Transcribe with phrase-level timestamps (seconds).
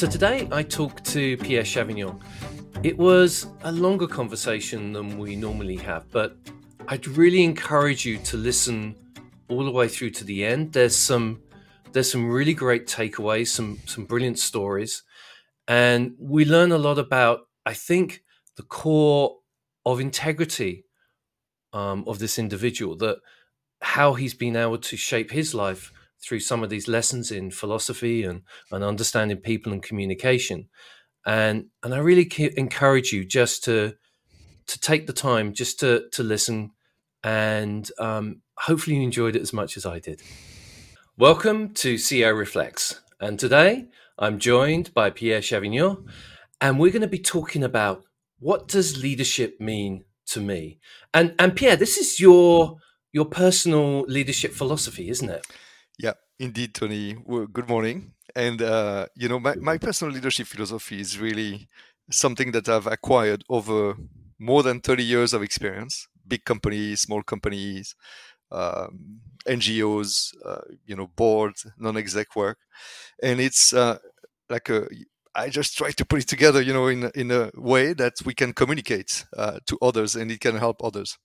[0.00, 2.18] So today I talked to Pierre Chauvineau.
[2.82, 6.38] It was a longer conversation than we normally have, but
[6.88, 8.94] I'd really encourage you to listen
[9.48, 10.72] all the way through to the end.
[10.72, 11.42] There's some
[11.92, 15.02] there's some really great takeaways, some some brilliant stories,
[15.68, 18.22] and we learn a lot about I think
[18.56, 19.36] the core
[19.84, 20.86] of integrity
[21.74, 23.18] um, of this individual that
[23.82, 25.92] how he's been able to shape his life
[26.22, 30.68] through some of these lessons in philosophy and, and understanding people and communication.
[31.26, 33.94] And and I really encourage you just to
[34.66, 36.70] to take the time just to to listen,
[37.22, 40.22] and um, hopefully you enjoyed it as much as I did.
[41.18, 46.04] Welcome to CEO Reflects, and today I'm joined by Pierre Chauvineau,
[46.60, 48.04] and we're going to be talking about
[48.38, 50.78] what does leadership mean to me.
[51.12, 52.78] And and Pierre, this is your
[53.12, 55.46] your personal leadership philosophy, isn't it?
[56.02, 57.16] Yeah, indeed, Tony.
[57.24, 58.12] Well, good morning.
[58.34, 61.68] And, uh, you know, my, my personal leadership philosophy is really
[62.10, 63.96] something that I've acquired over
[64.38, 67.94] more than 30 years of experience, big companies, small companies,
[68.52, 72.58] um, NGOs, uh, you know, boards, non-exec work.
[73.22, 73.98] And it's uh,
[74.48, 74.86] like a,
[75.34, 78.34] I just try to put it together, you know, in, in a way that we
[78.34, 81.18] can communicate uh, to others and it can help others.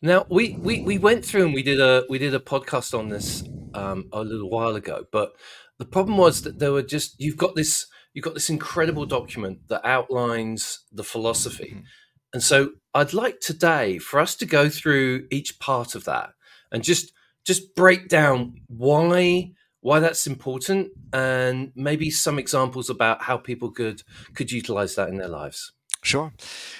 [0.00, 3.08] Now we, we we went through and we did a we did a podcast on
[3.08, 3.42] this
[3.74, 5.32] um, a little while ago, but
[5.78, 9.58] the problem was that there were just you've got this you've got this incredible document
[9.68, 11.86] that outlines the philosophy, mm-hmm.
[12.32, 16.30] and so I'd like today for us to go through each part of that
[16.70, 17.12] and just
[17.44, 24.02] just break down why why that's important and maybe some examples about how people could
[24.34, 25.72] could utilize that in their lives.
[26.08, 26.32] Sure.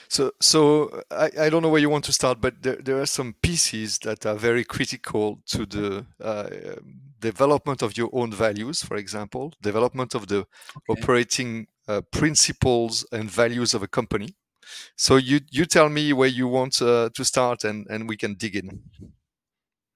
[0.08, 3.04] So, so I, I don't know where you want to start, but there, there are
[3.04, 6.48] some pieces that are very critical to the uh,
[7.20, 10.46] development of your own values, for example, development of the okay.
[10.88, 14.34] operating uh, principles and values of a company.
[14.97, 18.34] So you you tell me where you want uh, to start, and and we can
[18.34, 18.80] dig in.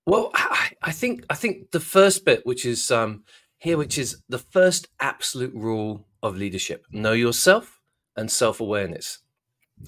[0.07, 3.25] Well, I, I think I think the first bit, which is um,
[3.57, 7.82] here, which is the first absolute rule of leadership: know yourself
[8.17, 9.19] and self awareness.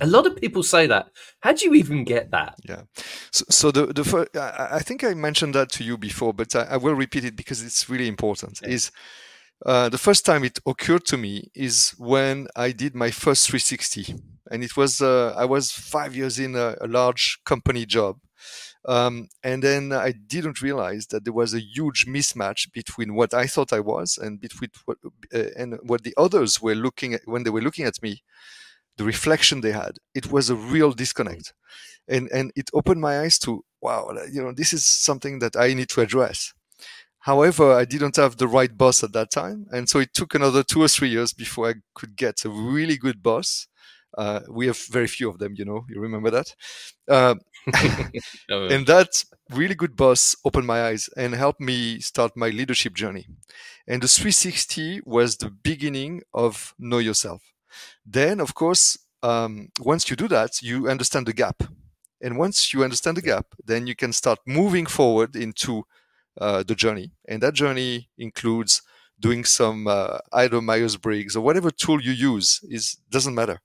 [0.01, 1.07] A lot of people say that.
[1.41, 2.57] How do you even get that?
[2.69, 2.83] Yeah.
[3.31, 6.55] So, so the the first, I, I think I mentioned that to you before, but
[6.57, 8.61] I, I will repeat it because it's really important.
[8.63, 8.71] Yeah.
[8.71, 8.91] Is
[9.65, 14.17] uh, the first time it occurred to me is when I did my first 360,
[14.51, 18.19] and it was uh, I was five years in a, a large company job,
[18.87, 23.47] um, and then I didn't realize that there was a huge mismatch between what I
[23.47, 24.99] thought I was and between what
[25.35, 28.23] uh, and what the others were looking at when they were looking at me.
[28.97, 31.55] The reflection they had, it was a real disconnect,
[32.09, 35.75] and and it opened my eyes to wow, you know, this is something that I
[35.75, 36.55] need to address.
[37.21, 40.63] However, I didn't have the right boss at that time, and so it took another
[40.63, 43.67] two or three years before I could get a really good boss.
[44.17, 45.85] Uh, we have very few of them, you know.
[45.89, 46.55] You remember that?
[47.09, 47.37] Uh,
[48.49, 53.27] and that really good boss opened my eyes and helped me start my leadership journey.
[53.87, 57.43] And the 360 was the beginning of know yourself.
[58.05, 61.63] Then, of course, um, once you do that, you understand the gap.
[62.21, 65.85] And once you understand the gap, then you can start moving forward into
[66.41, 67.13] uh, the journey.
[67.29, 68.83] And that journey includes
[69.21, 73.61] doing some uh, either Myers-Briggs or whatever tool you use is doesn't matter.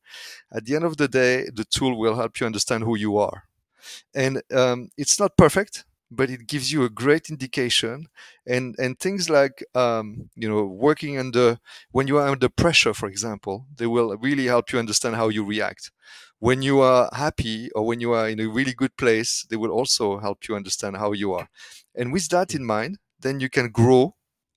[0.53, 3.48] At the end of the day, the tool will help you understand who you are
[4.13, 8.07] and um, it's not perfect but it gives you a great indication.
[8.47, 11.59] And and things like um, you know working under
[11.91, 15.45] when you are under pressure for example they will really help you understand how you
[15.45, 15.91] react.
[16.39, 19.71] When you are happy or when you are in a really good place they will
[19.71, 21.47] also help you understand how you are.
[21.95, 24.15] And with that in mind then you can grow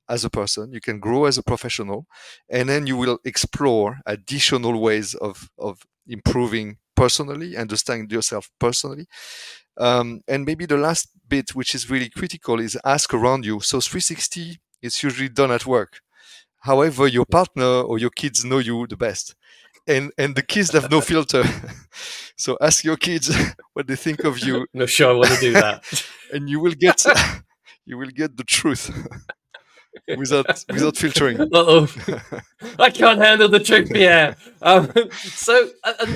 [0.08, 2.06] as a person you can grow as a professional
[2.50, 9.06] and then you will explore additional ways of of improving personally, understand yourself personally.
[9.78, 13.60] Um, and maybe the last bit, which is really critical, is ask around you.
[13.60, 16.00] So 360 is usually done at work.
[16.60, 19.34] However, your partner or your kids know you the best.
[19.86, 21.44] And, and the kids have no filter.
[22.36, 23.34] so ask your kids
[23.74, 24.66] what they think of you.
[24.74, 25.84] No, sure, I want to do that.
[26.32, 27.04] and you will get,
[27.86, 28.90] you will get the truth
[30.16, 31.38] without without filtering.
[31.52, 31.88] oh,
[32.78, 34.36] I can't handle the truth, Pierre.
[34.60, 34.92] Um,
[35.22, 35.70] so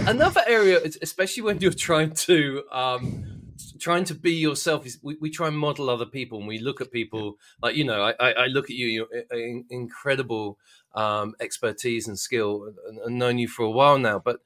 [0.07, 3.43] another area, especially when you're trying to um,
[3.79, 6.81] trying to be yourself, is we, we try and model other people, and we look
[6.81, 10.59] at people like you know, I, I look at you, you're incredible
[10.95, 14.41] um, expertise and skill, and, and known you for a while now, but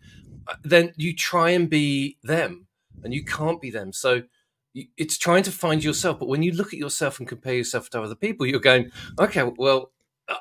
[0.47, 2.67] uh, then you try and be them,
[3.03, 3.93] and you can't be them.
[3.93, 4.23] So
[4.75, 6.19] it's trying to find yourself.
[6.19, 9.43] But when you look at yourself and compare yourself to other people, you're going, okay,
[9.57, 9.93] well,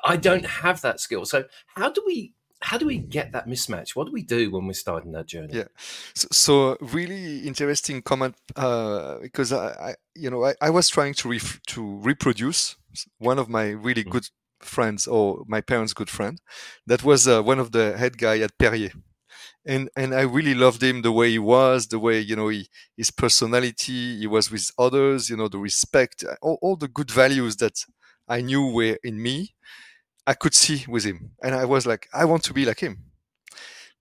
[0.04, 1.24] I don't have that skill.
[1.24, 1.44] So
[1.74, 3.96] how do we how do we get that mismatch?
[3.96, 5.54] What do we do when we're starting that journey?
[5.54, 5.68] Yeah,
[6.14, 11.14] so, so really interesting comment uh, because I, I, you know, I, I was trying
[11.14, 12.76] to ref- to reproduce
[13.18, 14.10] one of my really mm-hmm.
[14.10, 14.28] good
[14.60, 16.40] friends or my parents' good friend,
[16.86, 18.92] that was uh, one of the head guy at Perrier,
[19.66, 22.68] and and I really loved him the way he was, the way you know he,
[22.96, 27.56] his personality, he was with others, you know, the respect, all, all the good values
[27.56, 27.84] that
[28.28, 29.54] I knew were in me
[30.26, 31.32] I could see with him.
[31.42, 32.98] And I was like, I want to be like him.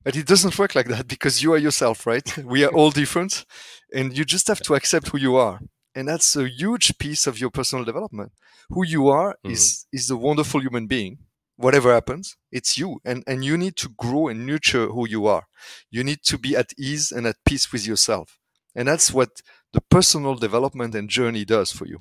[0.03, 2.37] But it doesn't work like that because you are yourself, right?
[2.37, 3.45] we are all different
[3.93, 5.59] and you just have to accept who you are.
[5.95, 8.31] And that's a huge piece of your personal development.
[8.69, 9.51] Who you are mm.
[9.51, 11.17] is, is a wonderful human being.
[11.59, 13.01] Whatever happens, it's you.
[13.03, 15.43] And, and you need to grow and nurture who you are.
[15.91, 18.39] You need to be at ease and at peace with yourself.
[18.73, 19.41] And that's what
[19.73, 21.99] the personal development and journey does for you.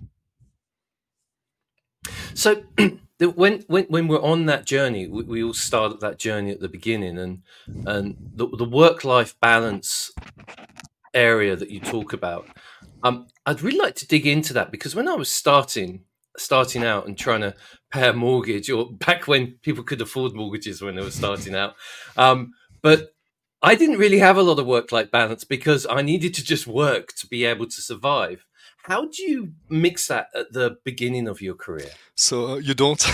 [2.35, 2.63] So
[3.19, 6.69] when when when we're on that journey, we, we all start that journey at the
[6.69, 7.43] beginning, and
[7.85, 10.13] and the, the work life balance
[11.13, 12.47] area that you talk about.
[13.03, 16.05] Um, I'd really like to dig into that because when I was starting
[16.41, 17.55] starting out and trying to
[17.91, 21.75] pay a mortgage, or back when people could afford mortgages when they were starting out,
[22.17, 22.53] um,
[22.83, 23.13] but
[23.63, 26.67] I didn't really have a lot of work life balance because I needed to just
[26.67, 28.45] work to be able to survive.
[28.85, 31.91] How do you mix that at the beginning of your career?
[32.15, 33.05] So uh, you don't,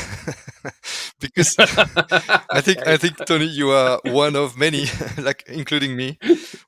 [1.20, 4.84] because I think I think Tony, you are one of many,
[5.18, 6.18] like including me,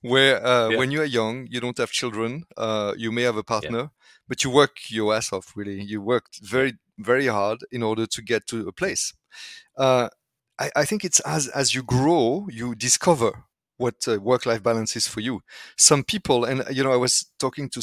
[0.01, 0.79] where uh, yeah.
[0.79, 3.91] when you are young, you don't have children, uh, you may have a partner.
[4.29, 5.53] But you work your ass off.
[5.57, 9.13] Really, you worked very very hard in order to get to a place.
[9.77, 10.09] Uh,
[10.59, 13.45] I, I think it's as as you grow, you discover
[13.79, 15.43] what uh, work-life balance is for you.
[15.77, 17.81] Some people, and you know, I was talking to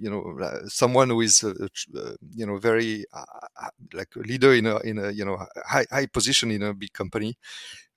[0.00, 1.52] you know uh, someone who is uh,
[1.96, 5.86] uh you know very uh, like a leader in a in a you know high
[5.90, 7.36] high position in a big company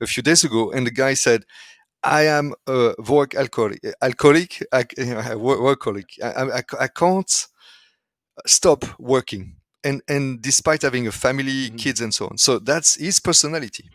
[0.01, 1.43] a few days ago, and the guy said.
[2.03, 3.81] I am a work alcoholic.
[4.01, 4.83] Alcoholic, I,
[5.33, 6.05] workaholic.
[6.23, 7.47] I, I, I can't
[8.45, 11.75] stop working, and and despite having a family, mm-hmm.
[11.77, 12.37] kids, and so on.
[12.37, 13.89] So that's his personality.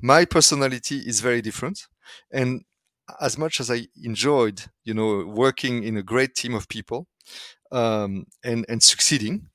[0.00, 1.86] My personality is very different,
[2.32, 2.62] and
[3.20, 7.06] as much as I enjoyed, you know, working in a great team of people
[7.70, 9.48] um, and and succeeding,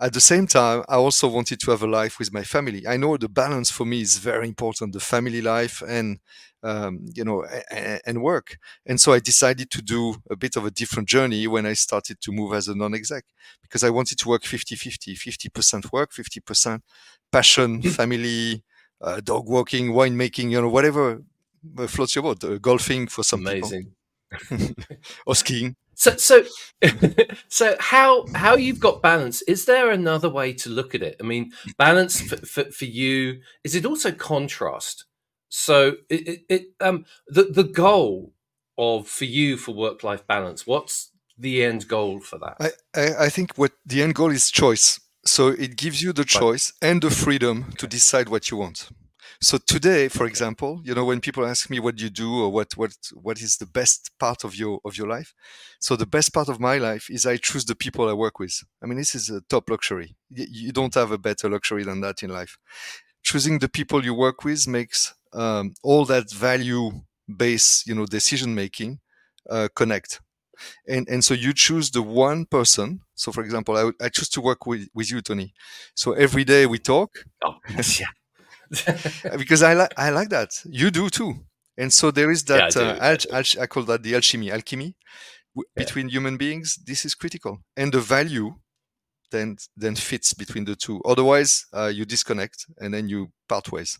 [0.00, 2.86] at the same time, I also wanted to have a life with my family.
[2.86, 6.18] I know the balance for me is very important, the family life and
[6.62, 8.58] um, you know and, and work.
[8.86, 12.20] And so I decided to do a bit of a different journey when I started
[12.22, 13.24] to move as a non-exec
[13.62, 16.80] because I wanted to work 50-50, 50% work, 50%
[17.30, 17.88] passion, hmm.
[17.88, 18.62] family,
[19.00, 21.22] uh, dog walking, winemaking, you know, whatever
[21.86, 22.42] floats your boat.
[22.44, 23.92] Uh, golfing for some Amazing.
[25.26, 25.76] or skiing.
[25.94, 26.44] So, so,
[27.48, 29.42] so how how you've got balance?
[29.42, 31.16] Is there another way to look at it?
[31.20, 35.04] I mean, balance for, for, for you is it also contrast?
[35.48, 38.32] So, it, it, it um the the goal
[38.76, 40.66] of for you for work life balance.
[40.66, 42.56] What's the end goal for that?
[42.60, 45.00] I, I, I think what the end goal is choice.
[45.24, 48.90] So it gives you the choice and the freedom to decide what you want.
[49.40, 52.76] So today, for example, you know, when people ask me what you do or what
[52.76, 55.34] what what is the best part of your of your life,
[55.80, 58.62] so the best part of my life is I choose the people I work with.
[58.82, 60.16] I mean, this is a top luxury.
[60.30, 62.56] You don't have a better luxury than that in life.
[63.22, 67.02] Choosing the people you work with makes um, all that value
[67.34, 69.00] based, you know, decision making
[69.50, 70.20] uh, connect.
[70.88, 73.00] And, and so you choose the one person.
[73.14, 75.54] So, for example, I, I choose to work with, with you, Tony.
[75.94, 77.24] So every day we talk.
[77.44, 77.54] Oh,
[78.00, 78.06] yeah.
[79.38, 80.50] because I like I like that.
[80.64, 81.34] You do too.
[81.76, 82.74] And so there is that.
[82.74, 84.50] Yeah, I, uh, al- al- I, call that the alchemy.
[84.50, 84.96] Alchemy
[85.54, 85.82] w- yeah.
[85.82, 86.78] between human beings.
[86.86, 88.54] This is critical, and the value
[89.30, 91.00] then then fits between the two.
[91.04, 93.98] Otherwise, uh, you disconnect and then you part ways.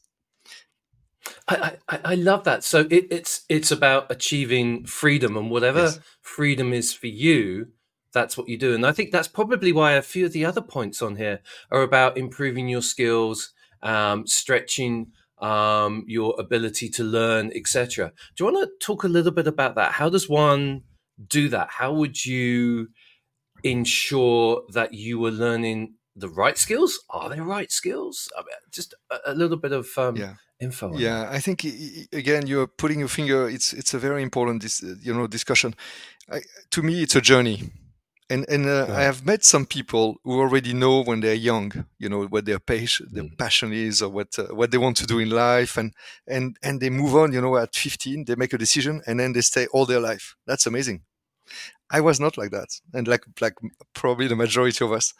[1.49, 2.65] I, I, I love that.
[2.65, 6.01] So it, it's it's about achieving freedom, and whatever yes.
[6.21, 7.69] freedom is for you,
[8.13, 8.75] that's what you do.
[8.75, 11.41] And I think that's probably why a few of the other points on here
[11.71, 13.54] are about improving your skills,
[13.85, 18.13] um, stretching um, your ability to learn, etc.
[18.35, 19.93] Do you want to talk a little bit about that?
[19.93, 20.83] How does one
[21.29, 21.69] do that?
[21.71, 22.89] How would you
[23.63, 26.99] ensure that you are learning the right skills?
[27.11, 28.29] Are they right skills?
[28.37, 30.35] I mean, just a, a, little bit of um, yeah.
[30.61, 30.97] info.
[30.97, 31.65] Yeah, I think
[32.13, 33.49] again you're putting your finger.
[33.49, 35.75] It's it's a very important dis, you know discussion.
[36.31, 37.71] I, to me, it's a journey
[38.31, 38.97] and and uh, yeah.
[38.97, 42.59] I have met some people who already know when they're young, you know, what their
[42.59, 43.39] passion, their mm.
[43.39, 45.93] passion is, or what uh, what they want to do in life, and
[46.27, 47.33] and and they move on.
[47.33, 50.37] You know, at 15, they make a decision, and then they stay all their life.
[50.47, 51.03] That's amazing.
[51.91, 53.55] I was not like that, and like like
[53.95, 55.13] probably the majority of us,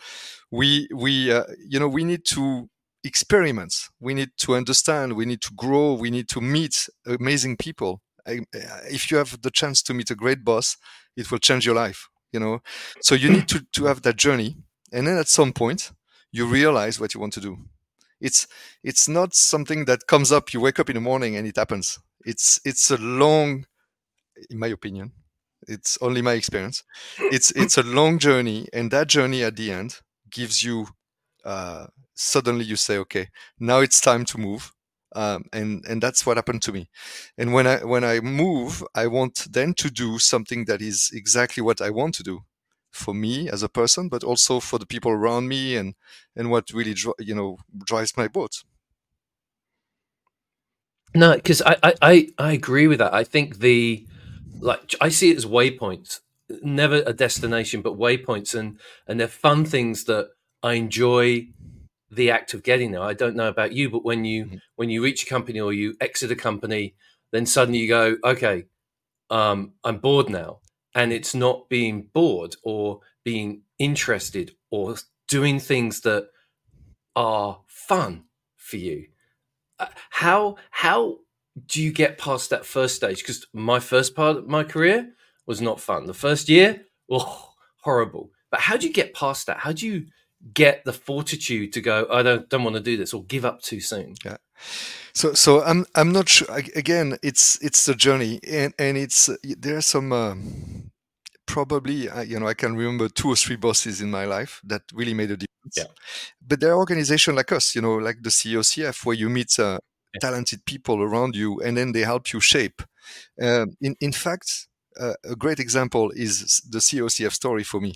[0.51, 2.71] we we uh, you know we need to
[3.05, 3.75] experiment.
[4.01, 5.13] We need to understand.
[5.13, 5.93] We need to grow.
[5.93, 8.01] We need to meet amazing people.
[8.27, 8.41] I,
[8.91, 10.79] if you have the chance to meet a great boss,
[11.15, 12.09] it will change your life.
[12.35, 12.63] You know,
[13.01, 14.57] so you need to to have that journey,
[14.93, 15.93] and then at some point
[16.33, 17.59] you realize what you want to do.
[18.21, 18.49] It's
[18.83, 20.53] it's not something that comes up.
[20.55, 21.99] You wake up in the morning and it happens.
[22.27, 23.67] It's it's a long,
[24.51, 25.13] in my opinion,
[25.69, 26.83] it's only my experience.
[27.31, 30.01] It's it's a long journey, and that journey at the end
[30.31, 30.89] gives you.
[31.45, 33.29] Uh, suddenly, you say, "Okay,
[33.61, 34.73] now it's time to move,"
[35.15, 36.89] um, and and that's what happened to me.
[37.39, 41.63] And when I when I move, I want then to do something that is exactly
[41.63, 42.41] what I want to do
[42.91, 45.95] for me as a person, but also for the people around me, and
[46.37, 48.63] and what really you know drives my boat.
[51.15, 53.15] No, because I, I I agree with that.
[53.15, 54.05] I think the
[54.61, 56.21] like I see it as waypoints,
[56.63, 60.31] never a destination, but waypoints, and and they're fun things that
[60.63, 61.49] I enjoy
[62.15, 63.03] the act of getting there.
[63.03, 64.57] I don't know about you, but when you mm-hmm.
[64.77, 66.95] when you reach a company or you exit a company,
[67.33, 68.65] then suddenly you go, okay,
[69.31, 70.61] um, I'm bored now,
[70.95, 74.97] and it's not being bored or being interested or
[75.29, 76.29] doing things that
[77.17, 78.25] are fun
[78.57, 79.07] for you.
[79.79, 81.19] Uh, how how
[81.67, 83.19] do you get past that first stage?
[83.19, 85.11] Because my first part of my career
[85.47, 86.07] was not fun.
[86.07, 87.51] The first year, oh,
[87.83, 88.31] horrible.
[88.51, 89.59] But how do you get past that?
[89.59, 90.07] How do you
[90.53, 92.07] get the fortitude to go?
[92.11, 94.15] I don't don't want to do this, or give up too soon.
[94.25, 94.37] Yeah.
[95.15, 96.49] So so I'm I'm not sure.
[96.75, 100.13] Again, it's it's the journey, and and it's there are some.
[100.13, 100.91] Um,
[101.47, 105.13] probably you know i can remember two or three bosses in my life that really
[105.13, 105.85] made a difference yeah.
[106.41, 109.79] but there are organizations like us you know like the cocf where you meet uh,
[110.21, 112.83] talented people around you, and then they help you shape.
[113.41, 114.69] Uh, in in fact,
[115.01, 117.95] uh, a great example is the COCF story for me.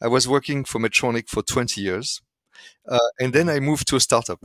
[0.00, 2.22] I was working for Medtronic for 20 years,
[2.88, 4.40] uh, and then I moved to a startup.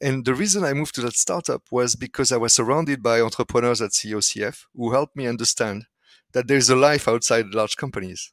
[0.00, 3.80] And the reason I moved to that startup was because I was surrounded by entrepreneurs
[3.80, 5.86] at COCF who helped me understand
[6.32, 8.32] that there's a life outside large companies.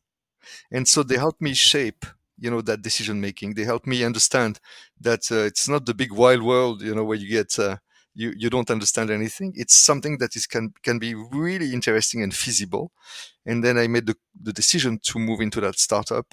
[0.72, 2.06] And so they helped me shape
[2.40, 4.60] you know that decision making they helped me understand
[5.02, 7.78] that uh, it's not the big wild world you know where you get uh,
[8.20, 9.54] you you don't understand anything.
[9.56, 12.92] It's something that is can can be really interesting and feasible.
[13.46, 14.16] And then i made the,
[14.48, 16.28] the decision to move into that startup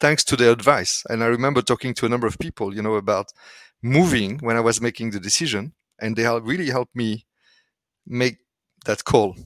[0.00, 1.04] thanks to their advice.
[1.10, 3.26] And i remember talking to a number of people you know about
[3.82, 7.26] moving when i was making the decision and they really helped me
[8.06, 8.36] make
[8.86, 9.36] that call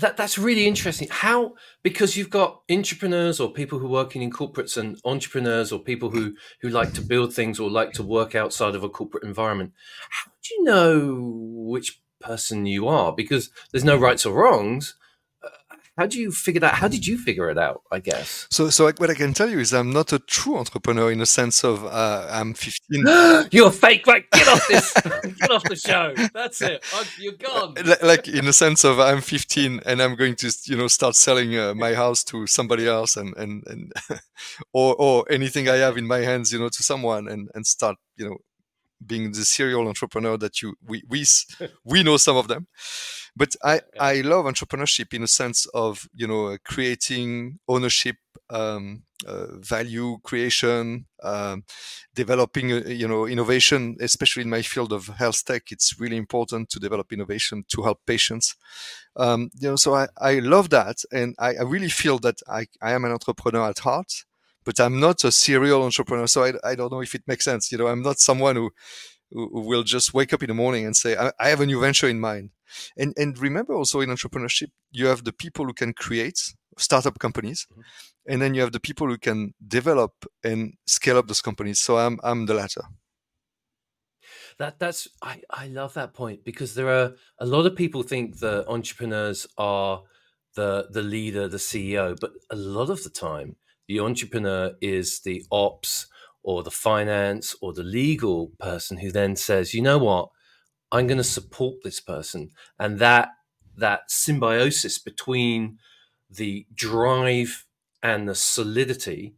[0.00, 1.08] that that's really interesting.
[1.10, 5.78] How because you've got entrepreneurs or people who are working in corporates and entrepreneurs or
[5.78, 9.24] people who who like to build things or like to work outside of a corporate
[9.24, 9.72] environment.
[10.10, 11.30] How do you know
[11.70, 13.12] which person you are?
[13.12, 14.96] Because there's no rights or wrongs
[16.00, 16.76] how do you figure that?
[16.76, 17.82] How did you figure it out?
[17.92, 18.46] I guess.
[18.50, 21.26] So, so what I can tell you is I'm not a true entrepreneur in the
[21.26, 23.04] sense of uh, I'm 15.
[23.50, 24.06] you're fake.
[24.06, 24.94] Right, get off this.
[25.40, 26.14] get off the show.
[26.32, 26.82] That's it.
[26.94, 27.74] I'm, you're gone.
[28.02, 31.54] Like in the sense of I'm 15 and I'm going to, you know, start selling
[31.58, 33.92] uh, my house to somebody else and and and
[34.72, 37.96] or or anything I have in my hands, you know, to someone and and start,
[38.16, 38.38] you know,
[39.04, 41.24] being the serial entrepreneur that you we we
[41.84, 42.66] we know some of them.
[43.36, 48.16] But i i love entrepreneurship in a sense of you know creating ownership
[48.50, 51.64] um, uh, value creation um,
[52.14, 55.70] developing uh, you know innovation especially in my field of health tech.
[55.70, 58.56] It's really important to develop innovation to help patients.
[59.16, 60.96] Um, you know so i i love that.
[61.12, 64.24] And I, I really feel that i i am an entrepreneur at heart
[64.64, 66.26] but I'm not a serial entrepreneur.
[66.26, 67.72] So I, I don't know if it makes sense.
[67.72, 68.70] You know, I'm not someone who,
[69.30, 71.80] who will just wake up in the morning and say, I, I have a new
[71.80, 72.50] venture in mind.
[72.96, 76.38] And, and remember also in entrepreneurship, you have the people who can create
[76.78, 77.66] startup companies.
[77.70, 77.80] Mm-hmm.
[78.28, 80.12] And then you have the people who can develop
[80.44, 81.80] and scale up those companies.
[81.80, 82.82] So I'm, I'm the latter.
[84.58, 88.40] That that's I, I love that point because there are a lot of people think
[88.40, 90.02] that entrepreneurs are
[90.54, 93.56] the the leader, the CEO, but a lot of the time
[93.90, 96.06] the entrepreneur is the ops
[96.44, 100.28] or the finance or the legal person who then says, you know what,
[100.92, 102.50] I'm going to support this person.
[102.78, 103.30] And that
[103.76, 105.78] that symbiosis between
[106.30, 107.66] the drive
[108.00, 109.34] and the solidity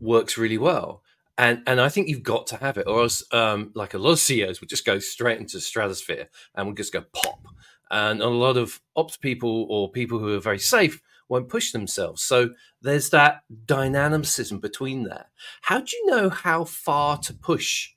[0.00, 1.02] works really well.
[1.36, 4.12] And and I think you've got to have it, or else, um, like a lot
[4.12, 7.44] of CEOs would just go straight into stratosphere and would just go pop.
[7.90, 12.22] And a lot of ops people or people who are very safe won't push themselves.
[12.22, 12.50] So
[12.82, 15.26] there's that dynamicism between there.
[15.62, 17.90] How do you know how far to push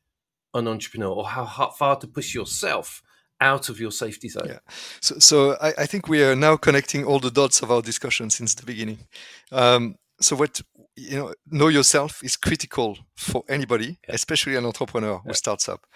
[0.53, 3.01] an entrepreneur or how far to push yourself
[3.41, 4.45] out of your safety zone?
[4.47, 4.59] Yeah.
[5.01, 8.29] So, so I, I think we are now connecting all the dots of our discussion
[8.29, 8.99] since the beginning.
[9.51, 10.61] Um, so what
[10.95, 14.13] you know know yourself is critical for anybody yeah.
[14.13, 15.87] especially an entrepreneur who starts up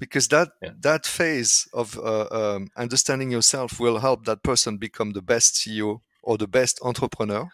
[0.00, 0.70] because that yeah.
[0.80, 6.00] that phase of uh, um, understanding yourself will help that person become the best ceo
[6.28, 7.48] or the best entrepreneur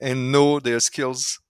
[0.00, 1.40] and know their skills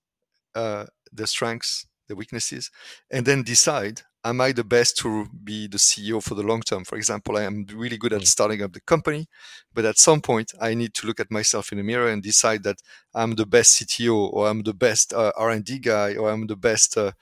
[0.54, 2.70] uh, their strengths their weaknesses
[3.10, 6.84] and then decide am I the best to be the CEO for the long term?
[6.84, 8.26] For example, I am really good at mm.
[8.26, 9.28] starting up the company,
[9.72, 12.64] but at some point I need to look at myself in the mirror and decide
[12.64, 12.78] that
[13.14, 16.96] I'm the best CTO or I'm the best uh, R&D guy or I'm the best
[16.96, 17.12] uh,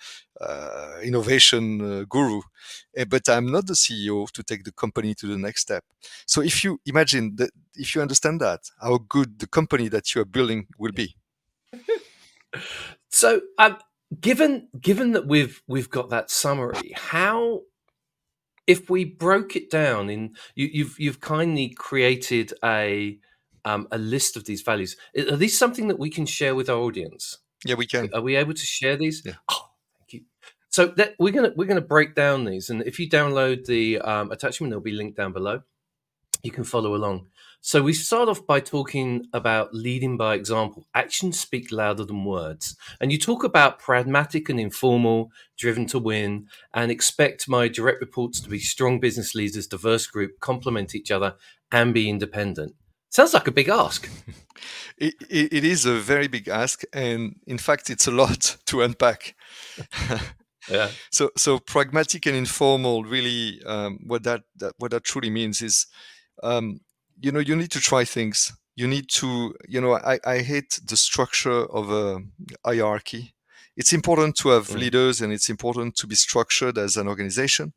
[0.41, 2.41] uh, innovation uh, guru,
[2.97, 5.85] eh, but I'm not the CEO to take the company to the next step.
[6.27, 10.23] So if you imagine that, if you understand that, how good the company that you
[10.23, 11.17] are building will be.
[13.11, 13.79] so um,
[14.21, 17.63] given given that we've we've got that summary, how
[18.67, 23.19] if we broke it down in you, you've you've kindly created a
[23.65, 24.97] um, a list of these values.
[25.17, 27.39] Are these something that we can share with our audience?
[27.65, 28.11] Yeah, we can.
[28.13, 29.23] Are we able to share these?
[29.25, 29.35] Yeah.
[29.51, 29.71] Oh.
[30.75, 34.33] So that, we're gonna we're gonna break down these, and if you download the um,
[34.33, 35.63] attachment, there'll be linked down below.
[36.43, 37.29] You can follow along.
[37.61, 40.89] So we start off by talking about leading by example.
[40.93, 42.77] Actions speak louder than words.
[43.01, 48.41] And you talk about pragmatic and informal, driven to win, and expect my direct reports
[48.41, 51.37] to be strong business leaders, diverse group, complement each other,
[51.71, 52.75] and be independent.
[53.11, 54.11] Sounds like a big ask.
[54.99, 58.83] it, it, it is a very big ask, and in fact, it's a lot to
[58.83, 59.37] unpack.
[60.71, 60.91] yeah.
[61.11, 63.05] So, so pragmatic and informal.
[63.05, 65.87] Really, um, what that, that what that truly means is
[66.43, 66.81] um,
[67.21, 70.81] you know you need to try things you need to you know i, I hate
[70.85, 72.21] the structure of a
[72.65, 73.35] hierarchy
[73.77, 74.79] it's important to have mm.
[74.79, 77.73] leaders and it's important to be structured as an organization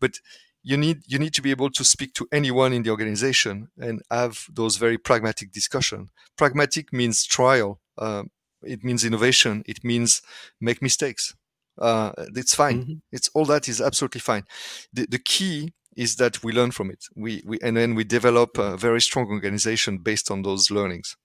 [0.00, 0.20] but
[0.62, 4.02] you need you need to be able to speak to anyone in the organization and
[4.10, 8.24] have those very pragmatic discussion pragmatic means trial uh,
[8.62, 10.22] it means innovation it means
[10.60, 11.34] make mistakes
[11.80, 12.94] uh, it's fine mm-hmm.
[13.12, 14.44] it's all that is absolutely fine
[14.92, 17.06] the, the key is that we learn from it.
[17.16, 21.16] We, we and then we develop a very strong organization based on those learnings.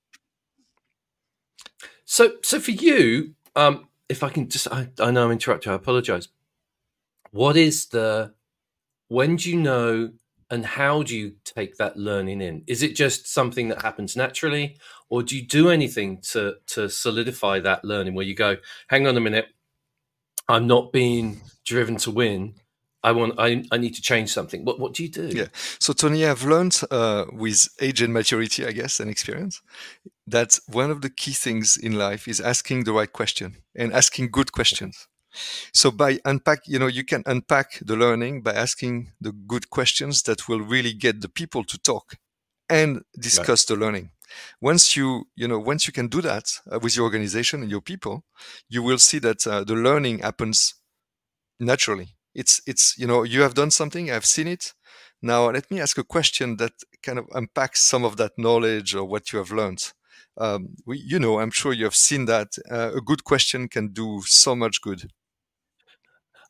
[2.05, 5.71] So, so for you, um, if I can just, I, I know I'm interrupting.
[5.71, 6.27] I apologize.
[7.29, 8.33] What is the?
[9.09, 10.11] When do you know,
[10.49, 12.63] and how do you take that learning in?
[12.65, 17.59] Is it just something that happens naturally, or do you do anything to to solidify
[17.59, 18.15] that learning?
[18.15, 19.49] Where you go, hang on a minute,
[20.47, 22.55] I'm not being driven to win.
[23.03, 24.63] I want I, I need to change something.
[24.63, 25.27] What what do you do?
[25.27, 25.47] Yeah.
[25.79, 29.61] So Tony, I've learned uh, with age and maturity, I guess, and experience,
[30.25, 34.31] that one of the key things in life is asking the right question and asking
[34.31, 35.07] good questions.
[35.73, 40.23] So by unpack, you know, you can unpack the learning by asking the good questions
[40.23, 42.15] that will really get the people to talk
[42.69, 43.75] and discuss right.
[43.75, 44.11] the learning.
[44.61, 47.81] Once you, you know, once you can do that uh, with your organization and your
[47.81, 48.23] people,
[48.69, 50.75] you will see that uh, the learning happens
[51.59, 52.15] naturally.
[52.35, 54.73] It's it's you know you have done something i've seen it.
[55.21, 59.05] Now let me ask a question that kind of unpacks some of that knowledge or
[59.05, 59.93] what you have learned.
[60.35, 63.89] Um, we, you know i'm sure you have seen that uh, a good question can
[63.89, 65.11] do so much good.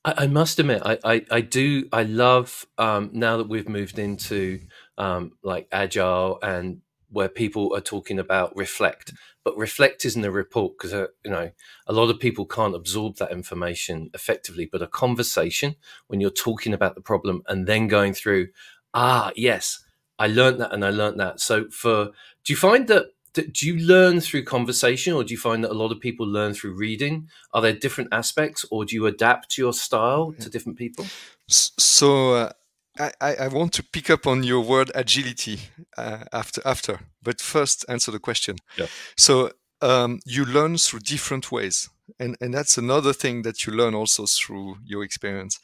[0.05, 1.87] I, must admit, I, I, I, do.
[1.93, 4.59] I love um, now that we've moved into
[4.97, 6.81] um, like agile and
[7.13, 11.51] where people are talking about reflect but reflect isn't a report because uh, you know
[11.87, 15.75] a lot of people can't absorb that information effectively but a conversation
[16.07, 18.47] when you're talking about the problem and then going through
[18.93, 19.83] ah yes
[20.19, 21.39] i learned that and i learned that.
[21.39, 22.11] So for
[22.43, 25.73] do you find that do you learn through conversation or do you find that a
[25.73, 27.29] lot of people learn through reading?
[27.51, 31.05] Are there different aspects or do you adapt your style to different people?
[31.47, 32.51] So uh,
[32.99, 35.59] I, I, want to pick up on your word agility
[35.97, 38.57] uh, after after, but first answer the question.
[38.77, 38.85] Yeah.
[39.17, 39.51] So
[39.81, 44.25] um, you learn through different ways, and and that's another thing that you learn also
[44.27, 45.59] through your experience.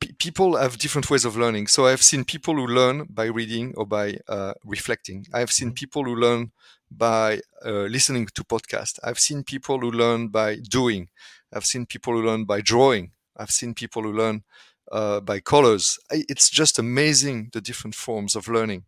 [0.00, 1.66] P- people have different ways of learning.
[1.66, 5.26] So I've seen people who learn by reading or by uh, reflecting.
[5.32, 5.74] I've seen mm-hmm.
[5.74, 6.52] people who learn
[6.90, 8.98] by uh, listening to podcasts.
[9.02, 11.08] I've seen people who learn by doing.
[11.52, 13.12] I've seen people who learn by drawing.
[13.36, 14.44] I've seen people who learn
[14.92, 15.98] uh, by colors.
[16.10, 18.84] It's just amazing the different forms of learning.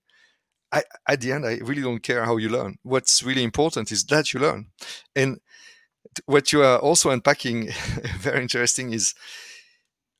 [0.72, 2.76] I, at the end, I really don't care how you learn.
[2.82, 4.66] What's really important is that you learn.
[5.16, 5.40] And
[6.26, 7.70] what you are also unpacking,
[8.18, 9.14] very interesting, is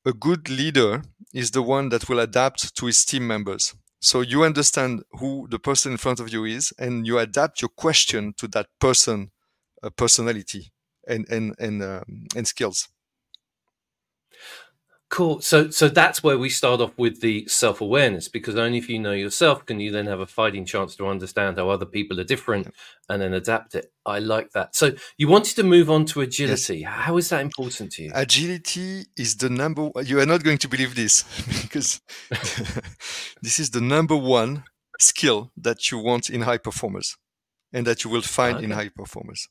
[0.05, 1.03] a good leader
[1.35, 3.75] is the one that will adapt to his team members.
[4.01, 7.69] So you understand who the person in front of you is, and you adapt your
[7.69, 9.33] question to that person,
[9.83, 10.73] uh, personality,
[11.07, 12.89] and and and um, and skills.
[15.11, 15.41] Cool.
[15.41, 19.13] So so that's where we start off with the self-awareness because only if you know
[19.13, 22.75] yourself can you then have a fighting chance to understand how other people are different
[23.09, 23.91] and then adapt it.
[24.05, 24.77] I like that.
[24.77, 26.79] So you wanted to move on to agility.
[26.79, 26.91] Yes.
[26.91, 28.11] How is that important to you?
[28.15, 31.25] Agility is the number you are not going to believe this
[31.63, 32.03] because
[33.43, 34.65] this is the number one
[35.01, 37.17] skill that you want in high performers
[37.73, 38.65] and that you will find okay.
[38.65, 39.49] in high performers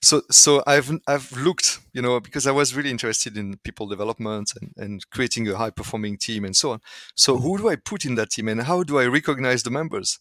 [0.00, 4.52] so so i've i've looked you know because i was really interested in people development
[4.60, 6.80] and, and creating a high performing team and so on.
[7.14, 10.18] So who do i put in that team and how do i recognize the members?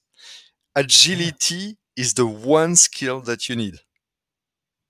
[0.75, 3.75] Agility is the one skill that you need.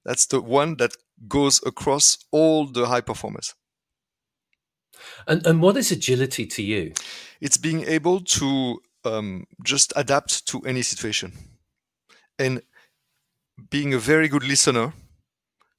[0.05, 0.91] That's the one that
[1.27, 3.53] goes across all the high performers.
[5.27, 6.93] And, and what is agility to you?
[7.41, 11.33] It's being able to um, just adapt to any situation.
[12.39, 12.61] And
[13.69, 14.93] being a very good listener,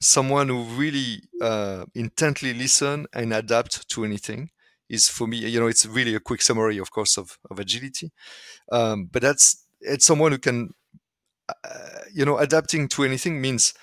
[0.00, 4.50] someone who really uh, intently listen and adapt to anything
[4.88, 8.12] is for me, you know, it's really a quick summary, of course, of, of agility.
[8.70, 10.74] Um, but that's, it's someone who can,
[11.48, 13.74] uh, you know, adapting to anything means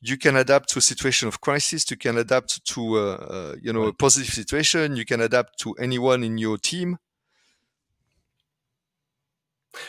[0.00, 1.90] you can adapt to a situation of crisis.
[1.90, 4.96] You can adapt to, a, uh, you know, a positive situation.
[4.96, 6.98] You can adapt to anyone in your team.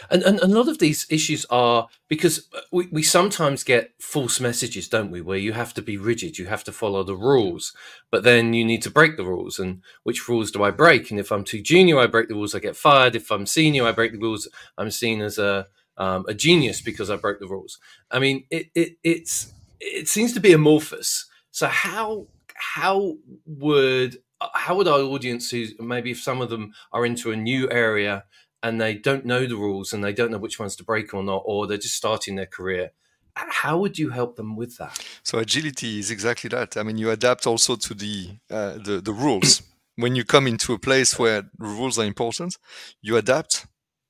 [0.09, 4.87] And, and, a lot of these issues are because we, we sometimes get false messages,
[4.87, 5.21] don't we?
[5.21, 7.73] Where you have to be rigid, you have to follow the rules,
[8.11, 9.59] but then you need to break the rules.
[9.59, 11.11] And which rules do I break?
[11.11, 13.15] And if I'm too junior, I break the rules, I get fired.
[13.15, 14.47] If I'm senior, I break the rules,
[14.77, 15.67] I'm seen as a
[15.99, 17.77] um, a genius because I broke the rules.
[18.09, 21.25] I mean, it, it it's it seems to be amorphous.
[21.51, 24.17] So how how would
[24.53, 28.23] how would our audience who maybe if some of them are into a new area
[28.61, 31.23] and they don't know the rules and they don't know which ones to break or
[31.23, 32.91] not, or they're just starting their career.
[33.35, 34.99] How would you help them with that?
[35.23, 36.75] So agility is exactly that.
[36.75, 39.61] I mean, you adapt also to the uh, the, the rules.
[39.95, 42.57] when you come into a place where rules are important,
[43.01, 43.65] you adapt,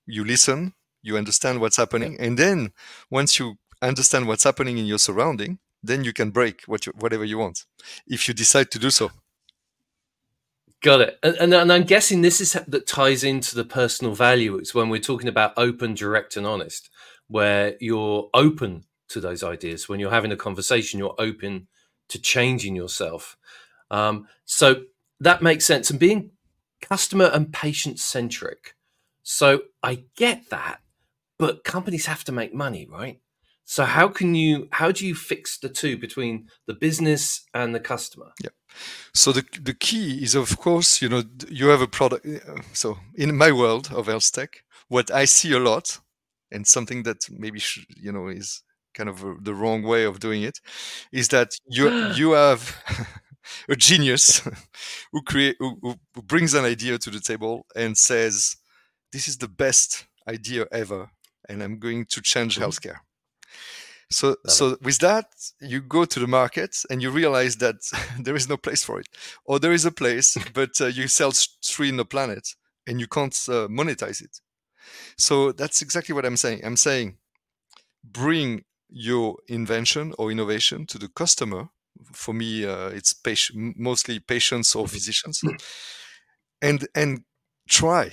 [0.06, 2.72] you listen, you understand what's happening, and then
[3.10, 7.26] once you understand what's happening in your surrounding, then you can break what you, whatever
[7.26, 7.66] you want,
[8.08, 9.12] if you decide to do so.
[10.82, 11.20] Got it.
[11.22, 15.02] And, and, and, I'm guessing this is that ties into the personal values when we're
[15.02, 16.90] talking about open, direct, and honest,
[17.28, 19.90] where you're open to those ideas.
[19.90, 21.68] When you're having a conversation, you're open
[22.08, 23.36] to changing yourself.
[23.92, 24.84] Um, so
[25.20, 25.90] that makes sense.
[25.90, 26.32] And being
[26.82, 28.76] customer and patient centric.
[29.22, 30.80] So I get that,
[31.38, 33.20] but companies have to make money, right?
[33.70, 37.80] So how can you how do you fix the two between the business and the
[37.80, 38.32] customer?
[38.44, 38.50] Yeah.
[39.14, 42.98] So the the key is of course, you know, you have a product uh, so
[43.14, 46.00] in my world of health tech, what I see a lot
[46.52, 47.62] and something that maybe
[47.96, 48.64] you know is
[48.96, 50.58] kind of a, the wrong way of doing it
[51.12, 52.76] is that you you have
[53.70, 54.42] a genius
[55.12, 55.78] who create who,
[56.16, 58.56] who brings an idea to the table and says
[59.12, 61.12] this is the best idea ever
[61.48, 62.64] and I'm going to change mm-hmm.
[62.64, 63.02] healthcare
[64.12, 65.28] so, so with that,
[65.62, 67.76] you go to the market and you realize that
[68.20, 69.08] there is no place for it,
[69.46, 71.32] or there is a place, but uh, you sell
[71.64, 72.56] three in the planet
[72.88, 74.40] and you can't uh, monetize it.
[75.18, 76.62] So that's exactly what I'm saying.
[76.64, 77.18] I'm saying
[78.04, 81.70] bring your invention or innovation to the customer.
[82.14, 84.94] For me, uh, it's patient, mostly patients or mm-hmm.
[84.94, 85.42] physicians,
[86.62, 87.24] and and
[87.68, 88.12] try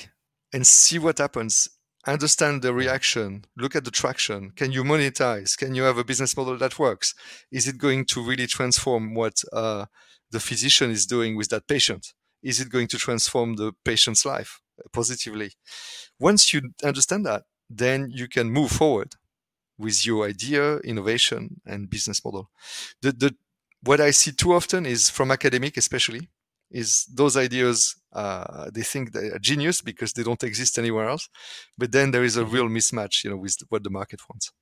[0.53, 1.69] and see what happens
[2.07, 4.51] understand the reaction, look at the traction.
[4.51, 5.57] Can you monetize?
[5.57, 7.15] Can you have a business model that works?
[7.51, 9.87] Is it going to really transform what uh,
[10.31, 12.15] the physician is doing with that patient?
[12.43, 14.61] Is it going to transform the patient's life
[14.93, 15.53] positively?
[16.19, 19.15] Once you understand that, then you can move forward
[19.79, 22.51] with your idea, innovation, and business model.
[23.03, 23.37] The, the,
[23.83, 26.29] what I see too often is from academic, especially,
[26.71, 31.29] is those ideas uh, they think they're genius because they don't exist anywhere else
[31.77, 32.55] but then there is a mm-hmm.
[32.55, 34.53] real mismatch you know with what the market wants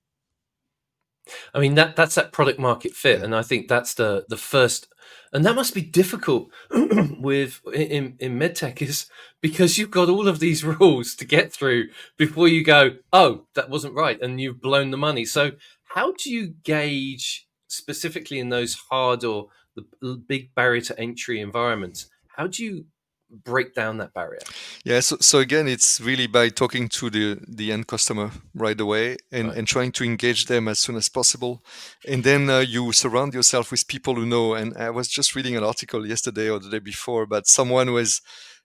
[1.54, 3.24] i mean that that's that product market fit yeah.
[3.24, 4.88] and i think that's the the first
[5.32, 6.48] and that must be difficult
[7.18, 9.06] with in in medtech is
[9.40, 11.88] because you've got all of these rules to get through
[12.18, 15.52] before you go oh that wasn't right and you've blown the money so
[15.94, 22.08] how do you gauge specifically in those hard or the big barrier to entry environments.
[22.28, 22.86] How do you
[23.30, 24.40] break down that barrier?
[24.84, 29.16] Yeah, so, so again, it's really by talking to the, the end customer right away
[29.32, 29.58] and, right.
[29.58, 31.64] and trying to engage them as soon as possible.
[32.06, 34.54] And then uh, you surround yourself with people who know.
[34.54, 37.94] And I was just reading an article yesterday or the day before about someone who
[37.94, 38.20] was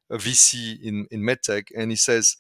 [0.10, 2.36] a VC in, in MedTech, and he says,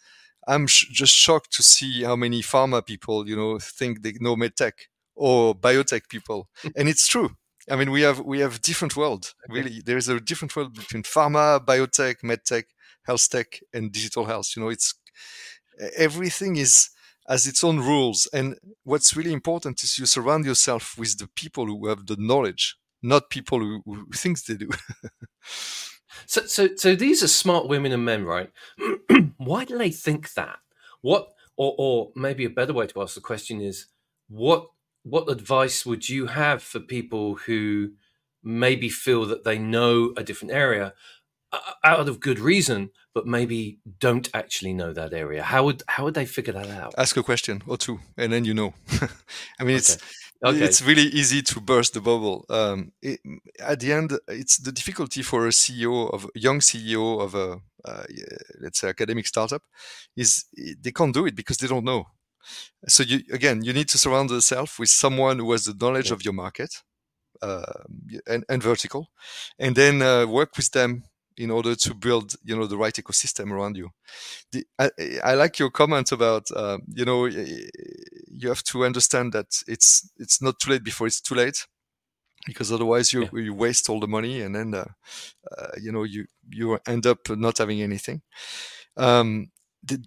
[0.48, 4.36] I'm sh- just shocked to see how many pharma people, you know, think they know
[4.36, 4.74] MedTech
[5.16, 6.50] or biotech people.
[6.76, 7.36] and it's true
[7.70, 9.34] I mean, we have we have different world.
[9.48, 12.66] Really, there is a different world between pharma, biotech, medtech,
[13.04, 14.56] health tech, and digital health.
[14.56, 14.96] You know, it's
[15.98, 16.90] everything is
[17.30, 18.28] has its own rules.
[18.34, 22.76] And what's really important is you surround yourself with the people who have the knowledge,
[23.04, 24.70] not people who, who think they do.
[26.26, 28.50] so, so, so these are smart women and men, right?
[29.38, 30.58] Why do they think that?
[31.02, 33.86] What, or, or maybe a better way to ask the question is,
[34.28, 34.68] what,
[35.04, 37.92] what advice would you have for people who
[38.44, 40.94] maybe feel that they know a different area,
[41.84, 45.42] out of good reason, but maybe don't actually know that area.
[45.42, 46.94] How would how would they figure that out?
[46.98, 48.74] Ask a question or two, and then you know.
[49.60, 49.76] I mean, okay.
[49.76, 49.98] it's
[50.46, 50.64] okay.
[50.64, 52.46] it's really easy to burst the bubble.
[52.50, 53.20] Um, it,
[53.60, 57.62] at the end, it's the difficulty for a CEO of a young CEO of a
[57.86, 58.04] uh,
[58.62, 59.64] let's say academic startup
[60.16, 60.46] is
[60.84, 62.06] they can't do it because they don't know.
[62.88, 66.14] So you again, you need to surround yourself with someone who has the knowledge yeah.
[66.14, 66.74] of your market.
[67.42, 67.84] Uh,
[68.28, 69.08] and, and vertical,
[69.58, 71.06] and then uh, work with them
[71.40, 73.90] in order to build you know the right ecosystem around you
[74.52, 74.90] the, I,
[75.24, 80.42] I, like your comment about uh, you know you have to understand that it's it's
[80.42, 81.66] not too late before it's too late
[82.46, 83.40] because otherwise you yeah.
[83.40, 84.86] you waste all the money and then uh,
[85.58, 88.22] uh, you know you you end up not having anything
[88.98, 89.50] um,
[89.82, 90.04] the,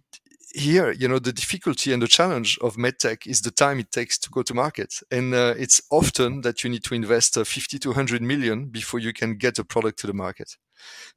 [0.54, 4.18] here, you know, the difficulty and the challenge of medtech is the time it takes
[4.18, 4.94] to go to market.
[5.10, 9.00] And uh, it's often that you need to invest uh, 50 to 100 million before
[9.00, 10.56] you can get a product to the market.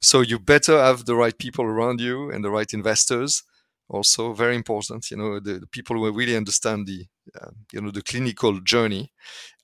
[0.00, 3.42] So you better have the right people around you and the right investors.
[3.88, 7.06] Also, very important, you know, the, the people who really understand the,
[7.40, 9.12] uh, you know, the clinical journey,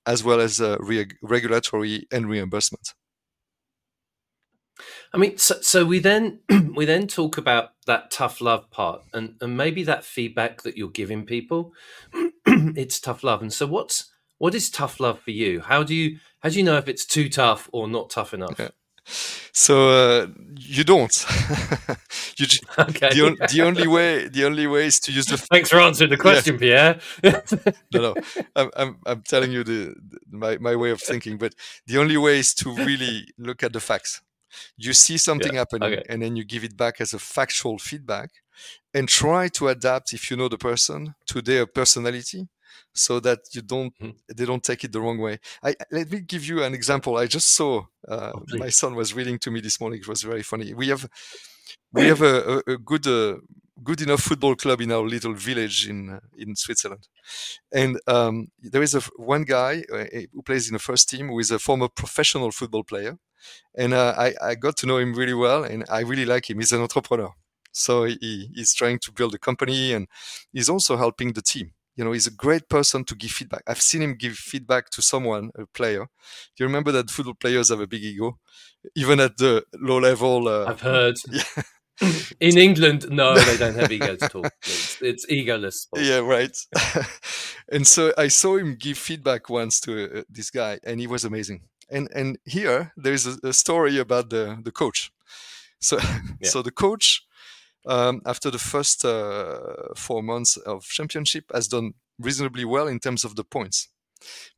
[0.06, 2.94] as well as uh, re- regulatory and reimbursement.
[5.14, 6.40] I mean, so, so we then
[6.74, 10.88] we then talk about that tough love part, and and maybe that feedback that you're
[10.88, 11.72] giving people,
[12.46, 13.42] it's tough love.
[13.42, 15.60] And so, what's what is tough love for you?
[15.60, 18.58] How do you how do you know if it's too tough or not tough enough?
[19.54, 21.26] So uh, you don't.
[22.38, 23.10] you just, okay.
[23.12, 25.36] The, on, the, only way the only way is to use the.
[25.52, 26.98] Thanks for answering the question, yeah.
[27.20, 27.42] Pierre.
[27.92, 28.14] no, no,
[28.56, 31.54] I'm, I'm, I'm telling you the, the my my way of thinking, but
[31.86, 34.22] the only way is to really look at the facts
[34.76, 35.60] you see something yeah.
[35.60, 36.02] happening okay.
[36.08, 38.30] and then you give it back as a factual feedback
[38.94, 42.48] and try to adapt if you know the person to their personality
[42.94, 44.10] so that you don't mm-hmm.
[44.34, 47.26] they don't take it the wrong way I, let me give you an example i
[47.26, 50.42] just saw uh, oh, my son was reading to me this morning it was very
[50.42, 51.08] funny we have
[51.92, 53.36] we have a, a, a good uh,
[53.82, 57.08] good enough football club in our little village in in Switzerland.
[57.72, 61.38] And um, there is a one guy uh, who plays in the first team who
[61.38, 63.18] is a former professional football player,
[63.74, 66.58] and uh, I, I got to know him really well, and I really like him.
[66.58, 67.32] He's an entrepreneur,
[67.72, 70.08] so he, he's trying to build a company, and
[70.52, 71.72] he's also helping the team.
[71.96, 73.62] You know, he's a great person to give feedback.
[73.66, 76.06] I've seen him give feedback to someone, a player.
[76.56, 78.38] Do you remember that football players have a big ego,
[78.94, 80.48] even at the low level?
[80.48, 81.16] Uh, I've heard.
[81.30, 81.62] Yeah.
[82.40, 84.46] In England, no, they don't have egos at all.
[84.62, 85.74] It's, it's egoless.
[85.74, 86.02] Sport.
[86.02, 86.56] Yeah, right.
[87.72, 91.24] and so I saw him give feedback once to uh, this guy, and he was
[91.24, 91.62] amazing.
[91.92, 95.12] And and here there is a, a story about the the coach.
[95.80, 95.98] So
[96.40, 96.50] yeah.
[96.50, 97.22] so the coach,
[97.86, 103.24] um, after the first uh, four months of championship, has done reasonably well in terms
[103.24, 103.88] of the points.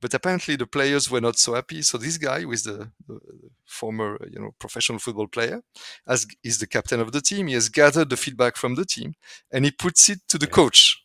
[0.00, 1.82] But apparently the players were not so happy.
[1.82, 3.18] So this guy, who is the, the,
[3.64, 5.62] former, you know, professional football player,
[6.06, 9.14] as is the captain of the team, he has gathered the feedback from the team
[9.50, 11.02] and he puts it to the coach.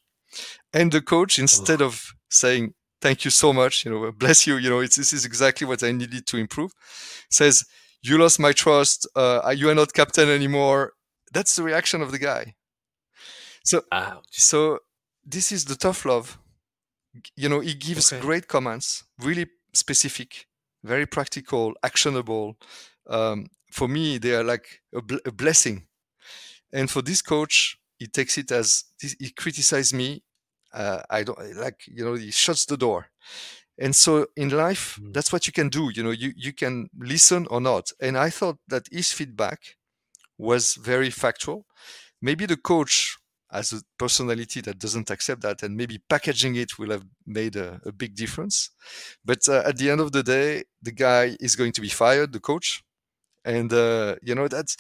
[0.74, 4.70] And the coach, instead of saying, thank you so much, you know, bless you, you
[4.70, 6.72] know, this is exactly what I needed to improve,
[7.30, 7.66] says,
[8.02, 9.08] you lost my trust.
[9.14, 10.94] Uh, you are not captain anymore.
[11.34, 12.56] That's the reaction of the guy.
[13.66, 14.24] So, Ouch.
[14.32, 14.80] so
[15.26, 16.40] this is the tough love
[17.36, 18.22] you know he gives okay.
[18.22, 20.46] great comments really specific
[20.84, 22.58] very practical actionable
[23.10, 25.88] um, for me they are like a, bl- a, blessing
[26.72, 28.86] and for this coach he takes it as
[29.20, 30.24] he criticizes me
[30.74, 33.08] uh, i don't like you know he shuts the door.
[33.82, 35.14] And so in life mm.
[35.14, 37.92] that's what you can do you know you, you can listen or not.
[38.02, 39.60] And i thought that his feedback
[40.38, 41.66] was very factual.
[42.22, 43.18] Maybe the coach
[43.52, 47.82] as a personality that doesn't accept that and maybe packaging it will have made a,
[47.86, 48.70] a big difference.
[49.26, 52.34] But uh, at the end of the day the guy is going to be fired
[52.34, 52.84] the coach.
[53.46, 54.78] And uh, you know that's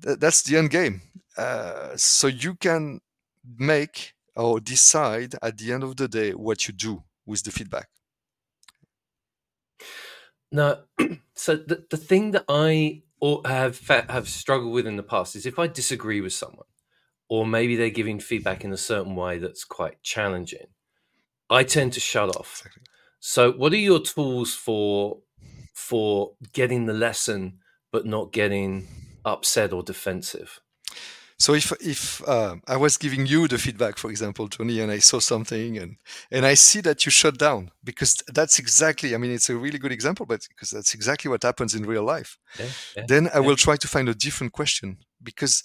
[0.00, 1.02] that's the end game.
[1.36, 3.00] Uh, so you can
[3.58, 7.88] make or decide at the end of the day what you do with the feedback
[10.50, 10.78] now
[11.34, 13.02] so the, the thing that i
[13.44, 16.64] have have struggled with in the past is if i disagree with someone
[17.28, 20.68] or maybe they're giving feedback in a certain way that's quite challenging,
[21.50, 22.66] I tend to shut off.
[23.20, 25.18] So, what are your tools for
[25.74, 27.58] for getting the lesson
[27.92, 28.86] but not getting
[29.24, 30.60] upset or defensive?
[31.38, 34.98] So if if uh, I was giving you the feedback, for example, Tony, and I
[34.98, 35.96] saw something and
[36.32, 39.14] and I see that you shut down because that's exactly.
[39.14, 42.02] I mean, it's a really good example, but because that's exactly what happens in real
[42.02, 42.38] life.
[42.58, 43.46] Yeah, yeah, then I yeah.
[43.46, 45.62] will try to find a different question because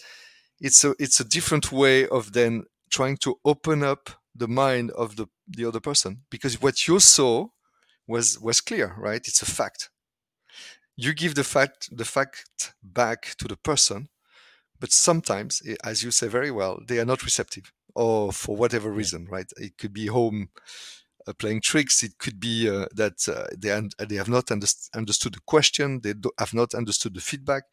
[0.60, 5.16] it's a it's a different way of then trying to open up the mind of
[5.16, 7.48] the the other person because what you saw
[8.08, 9.28] was was clear, right?
[9.28, 9.90] It's a fact.
[10.96, 14.10] You give the fact the fact back to the person
[14.84, 18.92] but sometimes, eh, as you say very well, they are not receptive or for whatever
[18.92, 19.50] reason, right?
[19.56, 20.50] It could be home
[21.26, 22.04] uh, playing tricks.
[22.04, 26.02] It could be uh, that uh, they, un- they have not underst- understood the question.
[26.04, 27.64] They do- have not understood the feedback.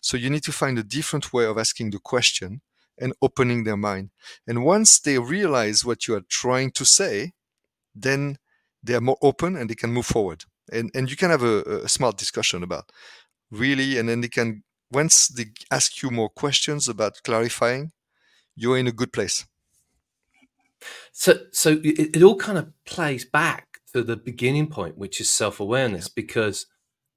[0.00, 2.60] So you need to find a different way of asking the question
[3.00, 4.10] and opening their mind.
[4.46, 7.32] And once they realize what you are trying to say,
[7.96, 8.38] then
[8.80, 10.44] they are more open and they can move forward.
[10.72, 12.92] And, and you can have a, a smart discussion about
[13.50, 17.92] really, and then they can once they ask you more questions about clarifying,
[18.56, 19.46] you're in a good place.
[21.12, 25.30] So, so it, it all kind of plays back to the beginning point, which is
[25.30, 26.12] self awareness, yeah.
[26.16, 26.66] because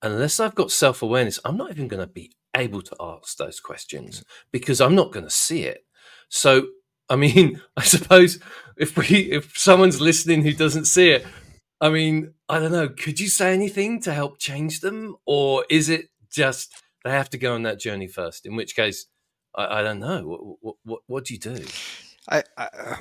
[0.01, 3.59] unless I've got self awareness, I'm not even going to be able to ask those
[3.59, 4.23] questions yeah.
[4.51, 5.85] because I'm not going to see it.
[6.29, 6.67] So,
[7.09, 8.39] I mean, I suppose
[8.77, 11.25] if we, if someone's listening who doesn't see it,
[11.81, 15.17] I mean, I don't know, could you say anything to help change them?
[15.25, 18.45] Or is it just they have to go on that journey first.
[18.45, 19.07] In which case,
[19.55, 20.57] I, I don't know.
[20.61, 21.65] What, what, what do you do?
[22.29, 22.95] I, I uh,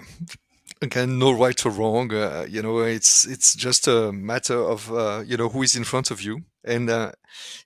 [0.83, 2.13] again, no right or wrong.
[2.13, 5.85] Uh, you know, it's it's just a matter of uh, you know who is in
[5.85, 6.43] front of you.
[6.65, 7.13] And uh,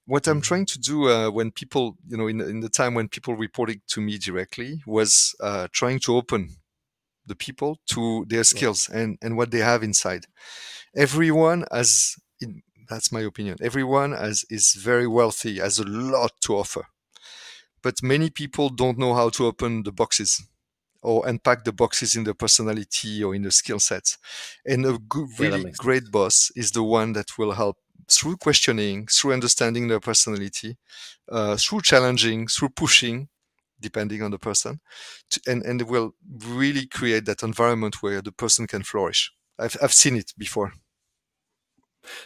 [0.07, 0.43] what I'm mm-hmm.
[0.43, 3.83] trying to do uh, when people, you know, in, in the time when people reported
[3.89, 6.57] to me directly, was uh, trying to open
[7.27, 9.01] the people to their skills yeah.
[9.01, 10.27] and and what they have inside.
[10.95, 12.17] Everyone has
[12.89, 13.57] that's my opinion.
[13.61, 16.87] Everyone has, is very wealthy, has a lot to offer.
[17.83, 20.43] But many people don't know how to open the boxes
[21.03, 24.19] or unpack the boxes in the personality or in the skill sets.
[24.65, 26.11] And a good, really yeah, great sense.
[26.11, 27.77] boss is the one that will help
[28.11, 30.77] through questioning, through understanding their personality,
[31.31, 33.29] uh, through challenging, through pushing,
[33.81, 34.81] depending on the person,
[35.31, 36.15] to, and, and will
[36.47, 39.33] really create that environment where the person can flourish.
[39.59, 40.73] I've, I've seen it before.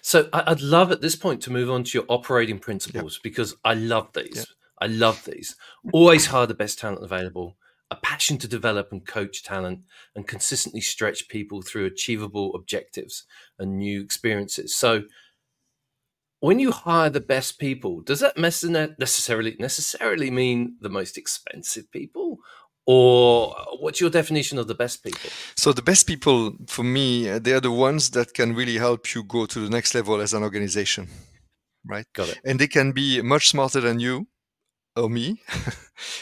[0.02, 3.22] So I'd love at this point to move on to your operating principles yep.
[3.22, 4.36] because I love these.
[4.36, 4.46] Yep.
[4.80, 5.56] I love these.
[5.92, 7.56] Always hire the best talent available,
[7.90, 13.24] a passion to develop and coach talent, and consistently stretch people through achievable objectives
[13.58, 14.74] and new experiences.
[14.74, 15.02] So
[16.40, 22.38] when you hire the best people, does that necessarily necessarily mean the most expensive people,
[22.86, 25.30] or what's your definition of the best people?
[25.56, 29.14] So the best people for me uh, they are the ones that can really help
[29.14, 31.08] you go to the next level as an organization
[31.84, 32.06] right?
[32.12, 32.40] Got it.
[32.44, 34.26] And they can be much smarter than you
[34.96, 35.40] or me.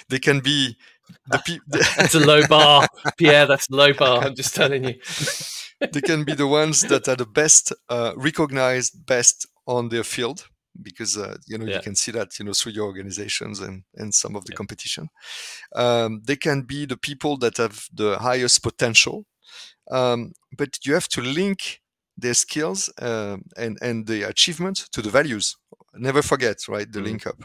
[0.09, 0.77] They can be
[1.29, 2.89] the people that's a low bar.
[3.17, 4.25] Pierre that's a low bar.
[4.25, 4.95] I'm just telling you.
[5.81, 10.49] They can be the ones that are the best uh, recognized best on their field
[10.83, 11.77] because uh, you know yeah.
[11.77, 14.57] you can see that you know through your organizations and and some of the yeah.
[14.57, 15.09] competition.
[15.75, 19.25] Um, they can be the people that have the highest potential,
[19.91, 21.81] um, but you have to link
[22.17, 25.57] their skills uh, and and the achievement to the values.
[25.95, 26.91] Never forget, right?
[26.91, 27.05] The mm.
[27.05, 27.43] link up.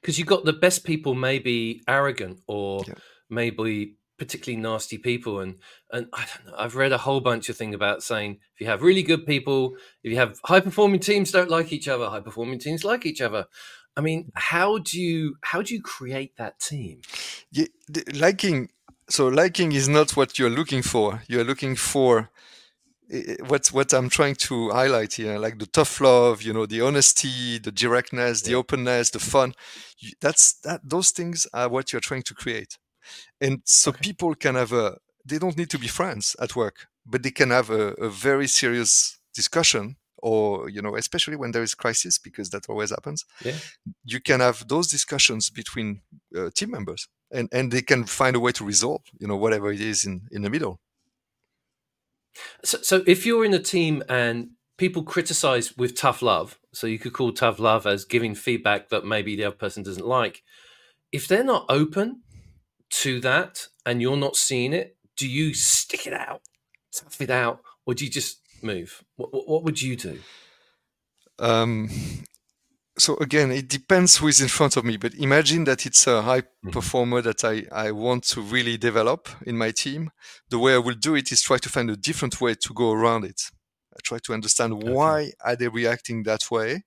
[0.00, 2.94] Because you got the best people, maybe arrogant or yeah.
[3.28, 5.56] maybe particularly nasty people and
[5.90, 8.66] and I don't know I've read a whole bunch of things about saying if you
[8.66, 12.20] have really good people if you have high performing teams don't like each other high
[12.20, 13.46] performing teams like each other
[13.96, 17.00] I mean how do you how do you create that team
[17.50, 17.64] yeah,
[18.14, 18.68] liking
[19.08, 22.30] so liking is not what you're looking for you're looking for
[23.48, 27.58] what's what I'm trying to highlight here, like the tough love, you know, the honesty,
[27.58, 29.54] the directness, the openness, the fun.
[30.20, 30.82] That's that.
[30.84, 32.78] Those things are what you're trying to create
[33.40, 34.00] and so okay.
[34.02, 37.50] people can have a they don't need to be friends at work but they can
[37.50, 42.50] have a, a, very serious discussion or you know especially when there is crisis because
[42.50, 43.56] that always happens yeah.
[44.04, 46.02] you can have those discussions between
[46.36, 49.72] uh, team members and and they can find a way to resolve you know whatever
[49.72, 50.80] it is in in the middle
[52.64, 56.98] so, so if you're in a team and people criticize with tough love so you
[56.98, 60.42] could call tough love as giving feedback that maybe the other person doesn't like
[61.12, 62.22] if they're not open
[62.90, 66.42] to that and you're not seeing it, do you stick it out,
[66.92, 69.04] tough it out, or do you just move?
[69.16, 70.18] What, what, would you do?
[71.38, 71.88] Um,
[72.98, 74.96] so again, it depends who is in front of me.
[74.96, 76.70] But imagine that it's a high mm-hmm.
[76.70, 80.10] performer that I, I want to really develop in my team.
[80.50, 82.92] The way I will do it is try to find a different way to go
[82.92, 83.40] around it.
[83.94, 84.90] I try to understand okay.
[84.90, 86.84] why are they reacting that way,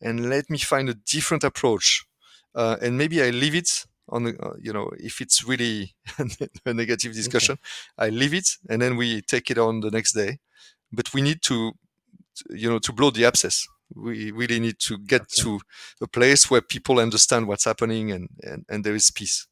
[0.00, 2.04] and let me find a different approach.
[2.54, 5.94] Uh, and maybe I leave it on the, uh, you know, if it's really
[6.66, 8.06] a negative discussion, okay.
[8.06, 10.38] I leave it and then we take it on the next day.
[10.92, 11.72] But we need to,
[12.50, 13.66] you know, to blow the abscess.
[13.94, 15.42] We really need to get okay.
[15.42, 15.60] to
[16.02, 19.46] a place where people understand what's happening and, and, and there is peace.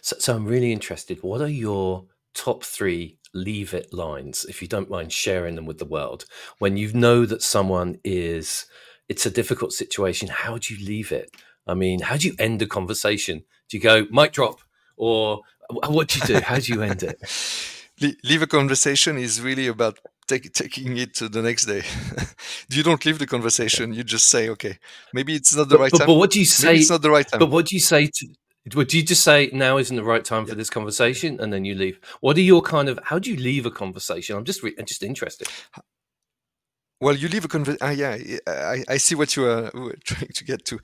[0.00, 1.22] So, so I'm really interested.
[1.22, 2.04] What are your
[2.34, 6.24] top three leave it lines, if you don't mind sharing them with the world?
[6.58, 8.66] When you know that someone is,
[9.08, 11.30] it's a difficult situation, how do you leave it?
[11.66, 13.44] I mean, how do you end a conversation?
[13.68, 14.60] Do you go mic drop,
[14.96, 16.40] or what do you do?
[16.40, 17.20] How do you end it?
[18.24, 21.82] leave a conversation is really about take, taking it to the next day.
[22.70, 23.92] you don't leave the conversation.
[23.92, 24.78] You just say, okay,
[25.12, 26.06] maybe it's not the but, right but, time.
[26.06, 26.68] But what do you say?
[26.68, 27.38] Maybe it's not the right time.
[27.38, 28.28] But what do you say to?
[28.74, 31.74] Would you just say now isn't the right time for this conversation, and then you
[31.74, 31.98] leave?
[32.20, 33.00] What are your kind of?
[33.02, 34.36] How do you leave a conversation?
[34.36, 35.48] I'm just re- just interested.
[37.02, 37.78] Well, you leave a conversation.
[37.82, 39.72] Ah, yeah, I, I see what you are
[40.04, 40.78] trying to get to.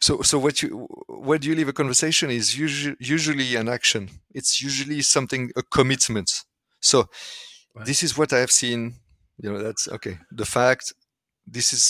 [0.00, 4.08] So, so what you where do you leave a conversation is usually usually an action.
[4.32, 6.30] It's usually something a commitment.
[6.78, 7.08] So,
[7.74, 7.84] right.
[7.84, 8.94] this is what I have seen.
[9.42, 10.18] You know, that's okay.
[10.30, 10.92] The fact.
[11.44, 11.82] This is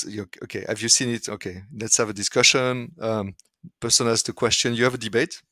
[0.44, 0.64] okay.
[0.66, 1.28] Have you seen it?
[1.28, 2.92] Okay, let's have a discussion.
[2.98, 3.34] Um,
[3.80, 4.74] person asks the question.
[4.74, 5.42] You have a debate,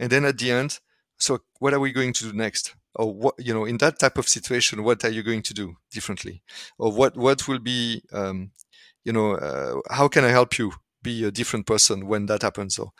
[0.00, 0.80] and then at the end,
[1.18, 2.74] so what are we going to do next?
[2.96, 5.76] Or what you know in that type of situation what are you going to do
[5.90, 6.42] differently?
[6.78, 8.50] Or what what will be um,
[9.04, 10.72] you know uh, how can i help you
[11.02, 12.78] be a different person when that happens?
[12.78, 12.90] Or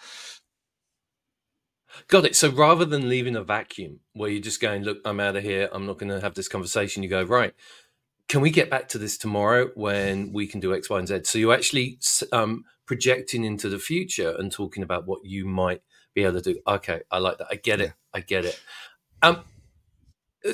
[2.09, 2.36] got it.
[2.36, 5.68] So rather than leaving a vacuum where you're just going look i'm out of here.
[5.72, 7.55] I'm not going to have this conversation you go right
[8.28, 11.20] can we get back to this tomorrow when we can do x y and z?
[11.24, 11.99] So you're actually
[12.32, 15.82] um, projecting into the future and talking about what you might
[16.14, 16.61] be able to do.
[16.66, 17.49] Okay i like that.
[17.51, 17.92] I get it.
[18.12, 18.61] I get it.
[19.22, 19.42] Um,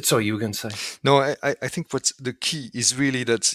[0.02, 0.70] Sorry, you can say.
[1.04, 3.54] No, I, I think what's the key is really that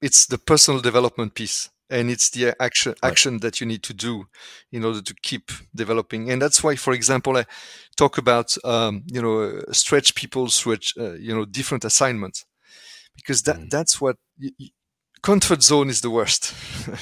[0.00, 3.10] it's the personal development piece and it's the action right.
[3.10, 4.26] action that you need to do
[4.72, 7.44] in order to keep developing and that's why for example i
[7.96, 12.44] talk about um, you know stretch people through uh, you know different assignments
[13.14, 13.70] because that mm.
[13.70, 14.50] that's what you,
[15.22, 16.54] comfort zone is the worst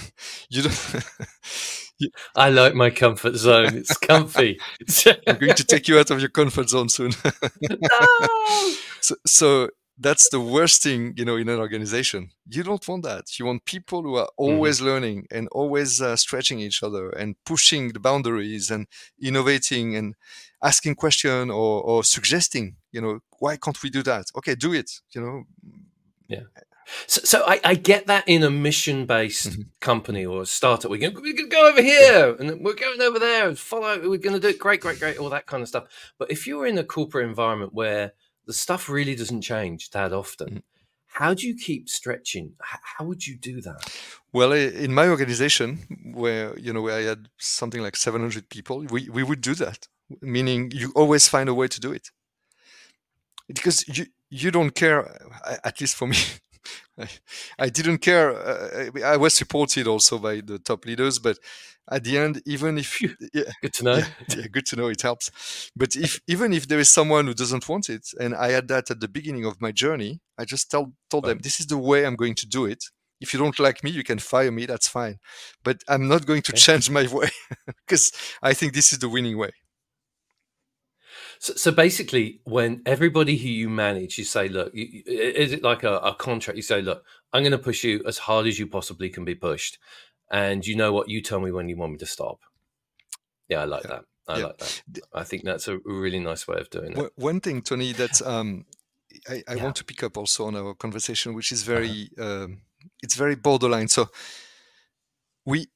[0.51, 1.05] you don't
[2.34, 3.76] I like my comfort zone.
[3.76, 4.59] It's comfy.
[5.26, 7.12] I'm going to take you out of your comfort zone soon.
[7.61, 8.72] no!
[9.01, 12.30] so, so that's the worst thing, you know, in an organization.
[12.48, 13.38] You don't want that.
[13.38, 14.44] You want people who are mm-hmm.
[14.44, 14.86] always mm-hmm.
[14.86, 18.86] learning and always uh, stretching each other and pushing the boundaries and
[19.22, 20.14] innovating and
[20.62, 24.26] asking question or, or suggesting, you know, why can't we do that?
[24.36, 25.44] Okay, do it, you know.
[26.28, 26.44] Yeah.
[27.07, 29.62] So, so I, I, get that in a mission based mm-hmm.
[29.80, 30.91] company or a startup.
[30.91, 34.09] We're going to go over here and we're going over there and follow.
[34.09, 34.59] We're going to do it.
[34.59, 35.18] Great, great, great.
[35.18, 35.84] All that kind of stuff.
[36.18, 38.12] But if you're in a corporate environment where
[38.47, 40.59] the stuff really doesn't change that often, mm-hmm.
[41.07, 42.55] how do you keep stretching?
[42.61, 43.93] How would you do that?
[44.32, 45.78] Well, in my organization,
[46.14, 49.88] where you know where I had something like 700 people, we, we would do that.
[50.20, 52.11] Meaning, you always find a way to do it
[53.53, 54.99] because you you don't care.
[55.64, 56.16] At least for me,
[56.99, 57.09] I,
[57.59, 58.33] I didn't care.
[58.33, 61.39] Uh, I was supported also by the top leaders, but
[61.91, 64.07] at the end, even if you, yeah, good to know, yeah,
[64.37, 65.71] yeah, good to know, it helps.
[65.77, 68.91] But if even if there is someone who doesn't want it, and I had that
[68.91, 72.07] at the beginning of my journey, I just tell, told them this is the way
[72.07, 72.85] I'm going to do it.
[73.21, 74.65] If you don't like me, you can fire me.
[74.65, 75.19] That's fine,
[75.63, 76.61] but I'm not going to okay.
[76.67, 77.31] change my way
[77.87, 79.51] because I think this is the winning way.
[81.43, 85.84] So, so, basically, when everybody who you manage, you say, look, you, is it like
[85.84, 86.59] a, a, contract?
[86.59, 89.34] You say, look, I'm going to push you as hard as you possibly can be
[89.34, 89.78] pushed.
[90.30, 91.09] And you know what?
[91.09, 92.41] You tell me when you want me to stop.
[93.49, 93.88] Yeah, I like yeah.
[93.88, 94.05] that.
[94.28, 94.45] I yeah.
[94.45, 94.82] like that.
[95.14, 97.12] I think that's a really nice way of doing it.
[97.16, 98.66] One thing, Tony, that um,
[99.26, 99.64] I, I yeah.
[99.64, 102.45] want to pick up also on our conversation, which is very, uh-huh.
[102.45, 102.61] um,
[103.03, 103.88] it's very borderline.
[103.88, 104.11] So
[105.47, 105.68] we,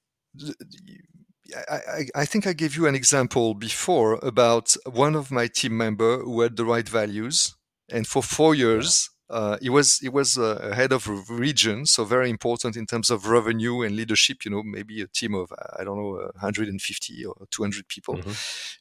[1.69, 6.19] I, I, think I gave you an example before about one of my team member
[6.23, 7.55] who had the right values,
[7.91, 12.31] and for four years uh, he was he was uh, head of region, so very
[12.31, 14.45] important in terms of revenue and leadership.
[14.45, 18.33] You know, maybe a team of I don't know 150 or 200 people mm-hmm.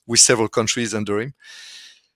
[0.05, 1.33] with several countries under him.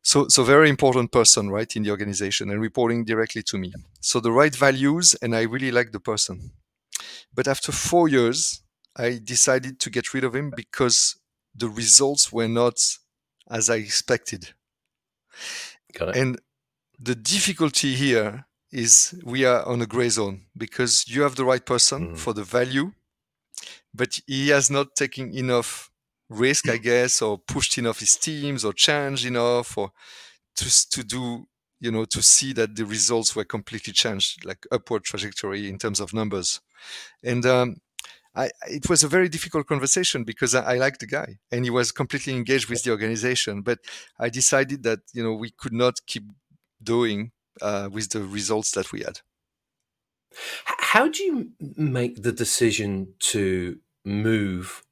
[0.02, 3.74] So, so very important person, right, in the organization and reporting directly to me.
[4.00, 6.52] So the right values, and I really like the person.
[7.34, 8.62] But after four years,
[8.98, 11.16] I decided to get rid of him because
[11.56, 12.80] the results were not
[13.50, 14.54] as I expected.
[16.16, 16.40] And
[17.00, 21.66] the difficulty here is we are on a gray zone because you have the right
[21.66, 22.18] person mm.
[22.18, 22.92] for the value,
[23.94, 25.90] but he has not taken enough
[26.30, 29.92] risk, I guess, or pushed enough his teams or changed enough or
[30.58, 31.48] to, to do
[31.80, 36.00] you know, to see that the results were completely changed, like upward trajectory in terms
[36.00, 36.60] of numbers.
[37.24, 37.78] And um,
[38.38, 41.72] I, it was a very difficult conversation because I, I liked the guy and he
[41.72, 43.62] was completely engaged with the organization.
[43.64, 43.80] But
[44.20, 46.24] I decided that you know we could not keep
[46.82, 47.32] doing
[47.62, 49.20] uh, with the results that we had.
[50.66, 54.84] How do you make the decision to move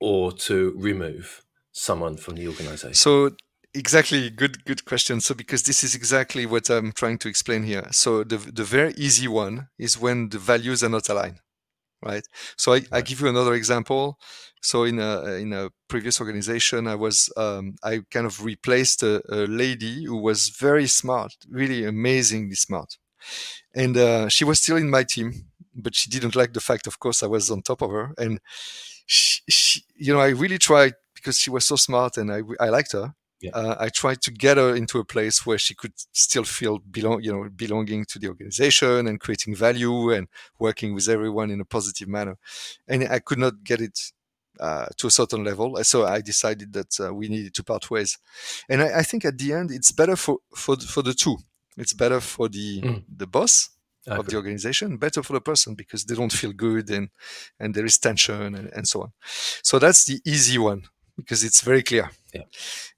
[0.00, 2.94] or to remove someone from the organization?
[2.94, 3.30] So
[3.74, 7.86] exactly good good question so because this is exactly what i'm trying to explain here
[7.92, 11.38] so the the very easy one is when the values are not aligned
[12.02, 12.26] right?
[12.56, 12.82] So i.
[12.92, 14.18] I give you another example.
[14.62, 19.22] So in a in a previous organization i was um, i kind of replaced a,
[19.34, 22.98] a, lady who was very smart really amazingly smart.
[23.74, 26.98] And uh, she was still in my team but she didn't like the fact of
[26.98, 28.12] course i was on top of her.
[28.18, 28.40] And
[29.06, 32.68] she, she you know i really tried because she was so smart and i, I
[32.68, 33.52] liked her yeah.
[33.52, 37.22] Uh, I tried to get her into a place where she could still feel belong,
[37.22, 40.28] you know, belonging to the organization and creating value and
[40.58, 42.36] working with everyone in a positive manner.
[42.86, 43.98] And I could not get it
[44.58, 45.82] uh, to a certain level.
[45.84, 48.18] So I decided that uh, we needed to part ways.
[48.68, 51.38] And I, I, think at the end, it's better for, for, for the two.
[51.78, 53.04] It's better for the, mm.
[53.08, 53.70] the boss
[54.06, 57.10] of the organization, better for the person because they don't feel good and,
[57.58, 59.12] and there is tension and, and so on.
[59.62, 60.82] So that's the easy one
[61.16, 62.10] because it's very clear.
[62.32, 62.42] Yeah.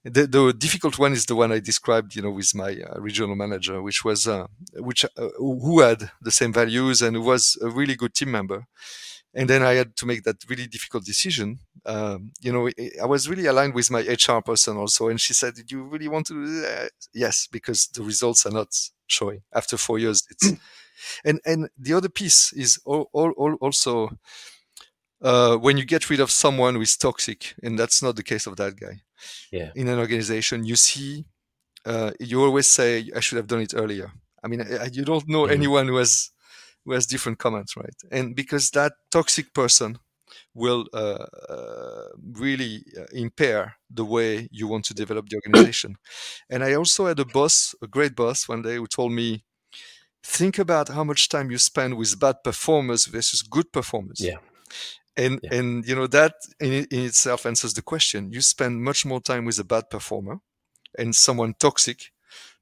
[0.04, 3.34] The, the difficult one is the one I described, you know, with my uh, regional
[3.36, 7.68] manager, which was uh, which uh, who had the same values and who was a
[7.70, 8.66] really good team member.
[9.34, 11.60] And then I had to make that really difficult decision.
[11.86, 12.68] Um, you know,
[13.02, 16.08] I was really aligned with my HR person also, and she said, "Do you really
[16.08, 18.68] want to?" Yes, because the results are not
[19.06, 20.24] showing after four years.
[20.30, 20.52] It's
[21.24, 24.10] and and the other piece is all, all, all also
[25.22, 28.46] uh, when you get rid of someone who is toxic, and that's not the case
[28.46, 29.02] of that guy.
[29.50, 29.70] Yeah.
[29.74, 31.24] In an organization, you see,
[31.84, 34.12] uh, you always say, "I should have done it earlier."
[34.42, 35.52] I mean, you don't know mm.
[35.52, 36.30] anyone who has
[36.84, 37.94] who has different comments, right?
[38.10, 39.98] And because that toxic person
[40.54, 45.96] will uh, uh, really uh, impair the way you want to develop the organization.
[46.50, 49.44] and I also had a boss, a great boss, one day who told me,
[50.24, 54.38] "Think about how much time you spend with bad performers versus good performers." Yeah
[55.16, 55.54] and yeah.
[55.54, 58.32] and you know that in, in itself answers the question.
[58.32, 60.38] You spend much more time with a bad performer
[60.98, 62.12] and someone toxic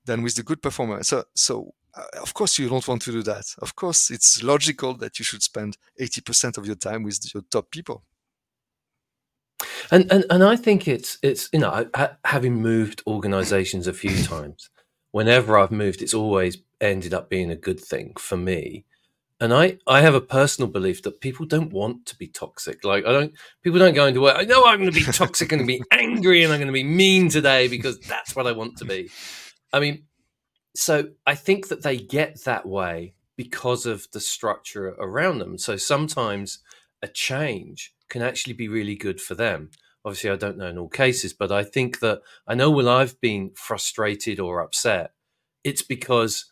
[0.05, 1.03] than with the good performer.
[1.03, 3.47] So so uh, of course you don't want to do that.
[3.59, 7.71] Of course it's logical that you should spend 80% of your time with your top
[7.71, 8.05] people.
[9.91, 11.91] And and, and i think it's it's you know
[12.25, 14.71] having moved organizations a few times
[15.11, 18.85] whenever i've moved it's always ended up being a good thing for me
[19.41, 22.85] and I, I have a personal belief that people don't want to be toxic.
[22.85, 23.33] Like I don't,
[23.63, 24.37] people don't go into work.
[24.39, 26.85] I know I'm going to be toxic and be angry and I'm going to be
[26.85, 29.11] mean today because that's what I want to be.
[29.73, 30.05] I mean,
[30.77, 35.57] so I think that they get that way because of the structure around them.
[35.57, 36.59] So sometimes
[37.03, 39.71] a change can actually be really good for them.
[40.05, 43.19] Obviously, I don't know in all cases, but I think that I know when I've
[43.21, 45.13] been frustrated or upset,
[45.65, 46.50] it's because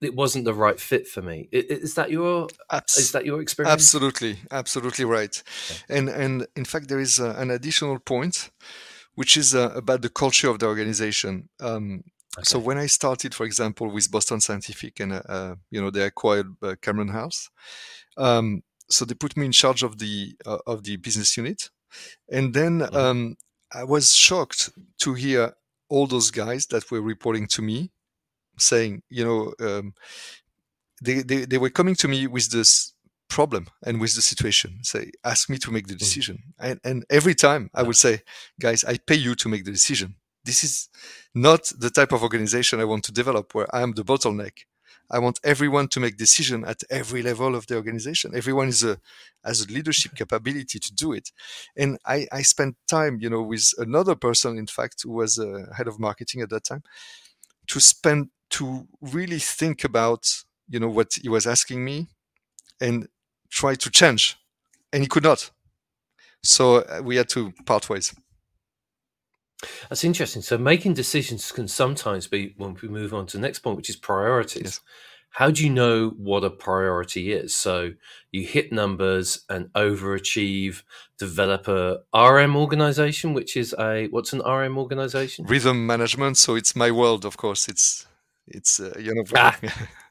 [0.00, 1.48] it wasn't the right fit for me.
[1.50, 3.72] Is that your Abs- is that your experience?
[3.72, 5.42] Absolutely, absolutely right.
[5.70, 5.98] Okay.
[5.98, 8.50] And and in fact, there is uh, an additional point,
[9.14, 11.48] which is uh, about the culture of the organization.
[11.60, 12.04] Um,
[12.36, 12.44] okay.
[12.44, 16.02] So when I started, for example, with Boston Scientific, and uh, uh you know they
[16.02, 17.48] acquired uh, Cameron Health,
[18.16, 21.70] um, so they put me in charge of the uh, of the business unit,
[22.30, 22.96] and then mm-hmm.
[22.96, 23.36] um,
[23.72, 24.70] I was shocked
[25.00, 25.54] to hear
[25.90, 27.90] all those guys that were reporting to me
[28.58, 29.94] saying, you know, um,
[31.02, 32.92] they, they, they were coming to me with this
[33.28, 35.98] problem and with the situation say ask me to make the mm.
[35.98, 36.36] decision.
[36.36, 36.70] Mm.
[36.70, 38.22] and, and every time i would say
[38.58, 40.14] guys i pay you to make the decision.
[40.44, 40.88] This is
[41.34, 44.64] not the type of organization i want to develop where i am the bottleneck.
[45.10, 48.34] I want everyone to make decision at every level of the organization.
[48.34, 48.98] Everyone is a
[49.42, 51.30] has a leadership capability to do it.
[51.76, 55.50] And i i spent time you know with another person in fact who was a
[55.76, 56.82] head of marketing at that time
[57.68, 62.08] to spend to really think about you know what he was asking me
[62.80, 63.08] and
[63.50, 64.36] try to change
[64.92, 65.50] and he could not.
[66.42, 68.14] So uh, we had to part ways.
[69.88, 70.42] That's interesting.
[70.42, 73.90] So making decisions can sometimes be when we move on to the next point which
[73.90, 74.62] is priorities.
[74.62, 74.80] Yes.
[75.30, 77.54] how do you know what a priority is?
[77.54, 77.92] So
[78.32, 80.82] you hit numbers and overachieve
[81.18, 85.44] develop a rm organization which is a what's an rm organization?
[85.46, 86.38] Rhythm management.
[86.38, 87.68] So it's my world of course.
[87.68, 88.07] It's
[88.50, 89.24] it's uh, you know.
[89.36, 89.58] Ah,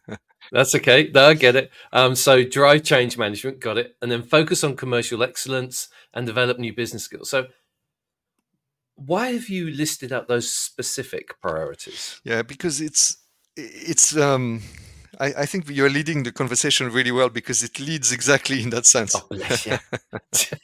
[0.51, 1.09] that's okay.
[1.13, 1.71] No, I get it.
[1.91, 6.59] Um, so drive change management, got it, and then focus on commercial excellence and develop
[6.59, 7.29] new business skills.
[7.29, 7.47] So
[8.95, 12.19] why have you listed out those specific priorities?
[12.23, 13.17] Yeah, because it's
[13.55, 14.61] it's um,
[15.19, 18.85] I, I, think you're leading the conversation really well because it leads exactly in that
[18.85, 19.15] sense.
[19.15, 19.77] Oh, bless you.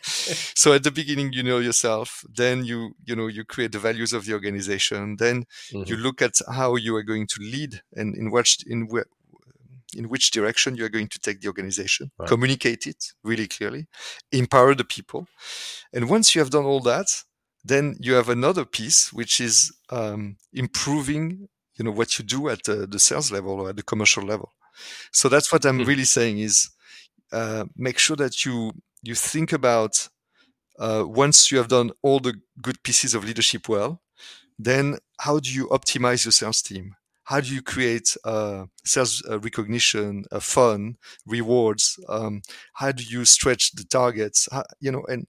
[0.55, 2.23] so at the beginning, you know yourself.
[2.33, 5.17] Then you you know you create the values of the organization.
[5.17, 5.83] Then mm-hmm.
[5.87, 9.05] you look at how you are going to lead and in which in where
[9.95, 12.11] in which direction you are going to take the organization.
[12.17, 12.27] Right.
[12.27, 13.87] Communicate it really clearly.
[14.31, 15.27] Empower the people.
[15.93, 17.07] And once you have done all that,
[17.63, 22.67] then you have another piece which is um, improving you know what you do at
[22.69, 24.51] uh, the sales level or at the commercial level.
[25.11, 25.87] So that's what i'm mm-hmm.
[25.87, 26.69] really saying is
[27.31, 28.71] uh, make sure that you
[29.01, 30.09] you think about
[30.79, 34.01] uh, once you have done all the good pieces of leadership well
[34.57, 36.95] then how do you optimize your sales team?
[37.25, 41.97] How do you create uh, sales uh, recognition uh, fun rewards?
[42.09, 42.41] Um,
[42.73, 44.49] how do you stretch the targets?
[44.51, 45.27] How, you know and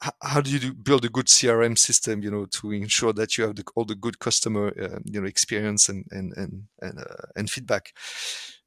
[0.00, 3.44] how do you do, build a good CRM system, you know, to ensure that you
[3.44, 7.26] have the, all the good customer, uh, you know, experience and and and and, uh,
[7.34, 7.92] and feedback?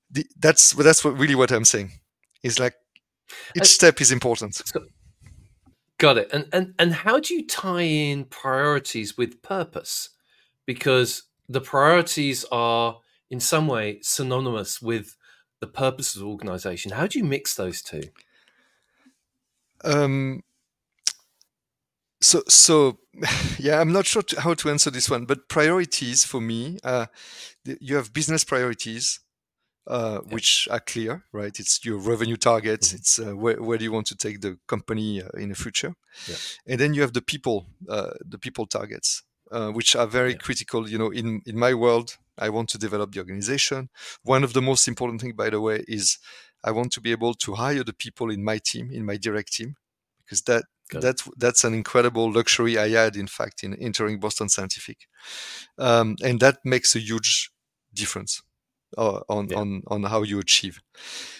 [0.10, 1.92] The, that's that's what really what I'm saying.
[2.42, 2.74] Is like
[3.56, 4.56] each step is important.
[4.56, 4.86] So,
[6.00, 6.30] got it.
[6.34, 10.10] And and and how do you tie in priorities with purpose?
[10.66, 13.00] Because the priorities are
[13.30, 15.16] in some way synonymous with
[15.60, 16.92] the purpose of the organization.
[16.92, 18.04] How do you mix those two?
[19.84, 20.44] Um,
[22.22, 22.99] so, so
[23.59, 27.07] yeah, I'm not sure to, how to answer this one, but priorities for me, uh,
[27.80, 29.20] you have business priorities,
[29.88, 30.34] uh, yeah.
[30.34, 31.59] which are clear, right?
[31.59, 32.89] It's your revenue targets.
[32.89, 32.97] Mm-hmm.
[32.97, 35.93] It's uh, where, where do you want to take the company uh, in the future,
[36.28, 36.36] yeah.
[36.67, 40.38] and then you have the people, uh, the people targets, uh, which are very yeah.
[40.38, 40.89] critical.
[40.89, 43.89] You know, in in my world, I want to develop the organization.
[44.24, 46.20] One of the most important thing, by the way, is
[46.63, 49.53] I want to be able to hire the people in my team, in my direct
[49.53, 49.76] team,
[50.24, 55.08] because that that's that's an incredible luxury I had, in fact, in entering Boston Scientific,
[55.78, 57.52] um, and that makes a huge
[57.94, 58.42] difference
[58.98, 59.58] uh, on yeah.
[59.58, 60.82] on on how you achieve.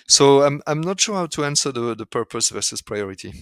[0.08, 3.34] So I'm I'm not sure how to answer the the purpose versus priority.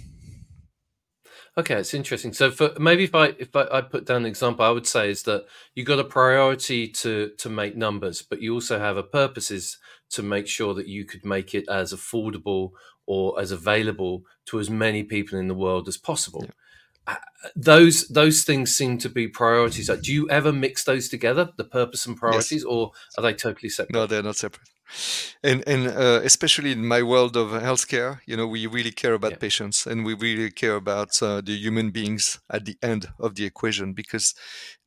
[1.57, 2.33] Okay, it's interesting.
[2.33, 5.09] So for maybe if I if I, I, put down an example, I would say
[5.09, 9.03] is that you got a priority to to make numbers, but you also have a
[9.03, 9.77] purpose is
[10.11, 12.71] to make sure that you could make it as affordable
[13.07, 16.43] or as available to as many people in the world as possible.
[16.43, 16.51] Yeah.
[17.55, 19.87] Those those things seem to be priorities.
[19.87, 22.63] Do you ever mix those together, the purpose and priorities, yes.
[22.63, 23.93] or are they totally separate?
[23.93, 24.69] No, they're not separate.
[25.43, 29.31] And and uh, especially in my world of healthcare, you know, we really care about
[29.31, 29.37] yeah.
[29.37, 33.45] patients, and we really care about uh, the human beings at the end of the
[33.45, 34.33] equation because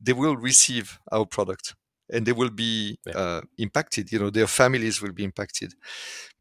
[0.01, 1.75] they will receive our product
[2.12, 3.12] and they will be yeah.
[3.12, 5.75] uh, impacted you know their families will be impacted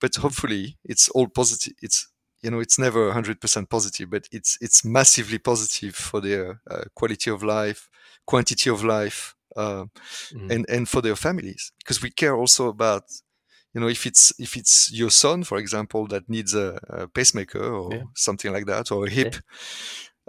[0.02, 2.08] but hopefully it's all positive it's
[2.42, 7.30] you know it's never 100% positive but it's it's massively positive for their uh, quality
[7.30, 7.90] of life
[8.26, 9.86] quantity of life uh,
[10.34, 10.52] mm.
[10.52, 13.04] and and for their families because we care also about
[13.74, 17.64] you know if it's if it's your son for example that needs a, a pacemaker
[17.64, 18.04] or yeah.
[18.16, 19.40] something like that or a hip yeah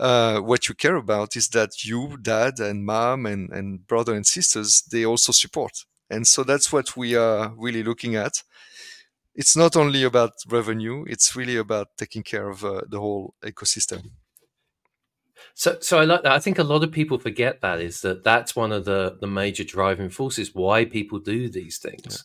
[0.00, 4.26] uh, what you care about is that you, dad, and mom, and, and brother and
[4.26, 5.84] sisters, they also support.
[6.08, 8.42] And so that's what we are really looking at.
[9.34, 14.10] It's not only about revenue; it's really about taking care of uh, the whole ecosystem.
[15.54, 16.32] So, so I like that.
[16.32, 19.26] I think a lot of people forget that is that that's one of the the
[19.26, 22.24] major driving forces why people do these things,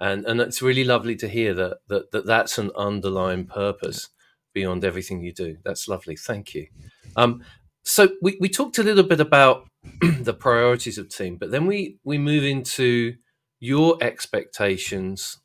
[0.00, 0.08] yeah.
[0.08, 4.62] and and it's really lovely to hear that that, that that's an underlying purpose yeah.
[4.62, 5.56] beyond everything you do.
[5.64, 6.16] That's lovely.
[6.16, 6.68] Thank you.
[7.16, 7.42] Um,
[7.84, 9.68] so we, we talked a little bit about
[10.00, 13.14] the priorities of team, but then we we move into
[13.58, 15.38] your expectations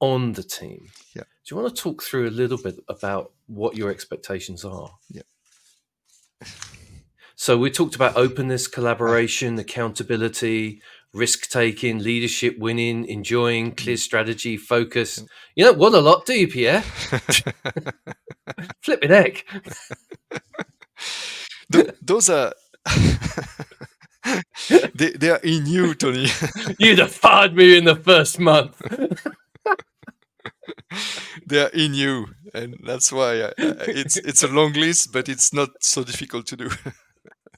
[0.00, 0.88] on the team.
[1.14, 1.22] Yeah.
[1.22, 4.90] Do you want to talk through a little bit about what your expectations are?
[5.10, 5.22] Yeah.
[7.34, 10.80] So we talked about openness, collaboration, accountability,
[11.12, 13.76] risk taking, leadership, winning, enjoying, mm.
[13.76, 15.22] clear strategy, focus.
[15.54, 16.82] You know what a lot, do you, Pierre?
[18.82, 19.44] Flipping heck.
[22.02, 22.52] those are
[24.94, 26.28] they, they are in you, Tony.
[26.78, 28.80] You'd have fired me in the first month.
[31.46, 35.52] they are in you, and that's why I, it's it's a long list, but it's
[35.52, 36.70] not so difficult to do.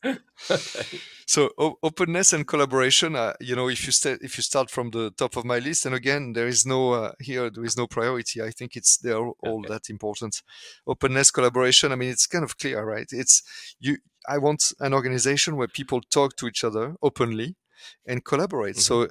[0.05, 0.19] okay
[1.27, 4.91] so o- openness and collaboration uh, you know if you start if you start from
[4.91, 7.87] the top of my list and again there is no uh, here there is no
[7.87, 9.69] priority i think it's they're all okay.
[9.69, 10.43] that important
[10.87, 13.43] openness collaboration i mean it's kind of clear right it's
[13.81, 13.99] you
[14.29, 17.57] i want an organization where people talk to each other openly
[18.07, 19.05] and collaborate mm-hmm.
[19.05, 19.09] so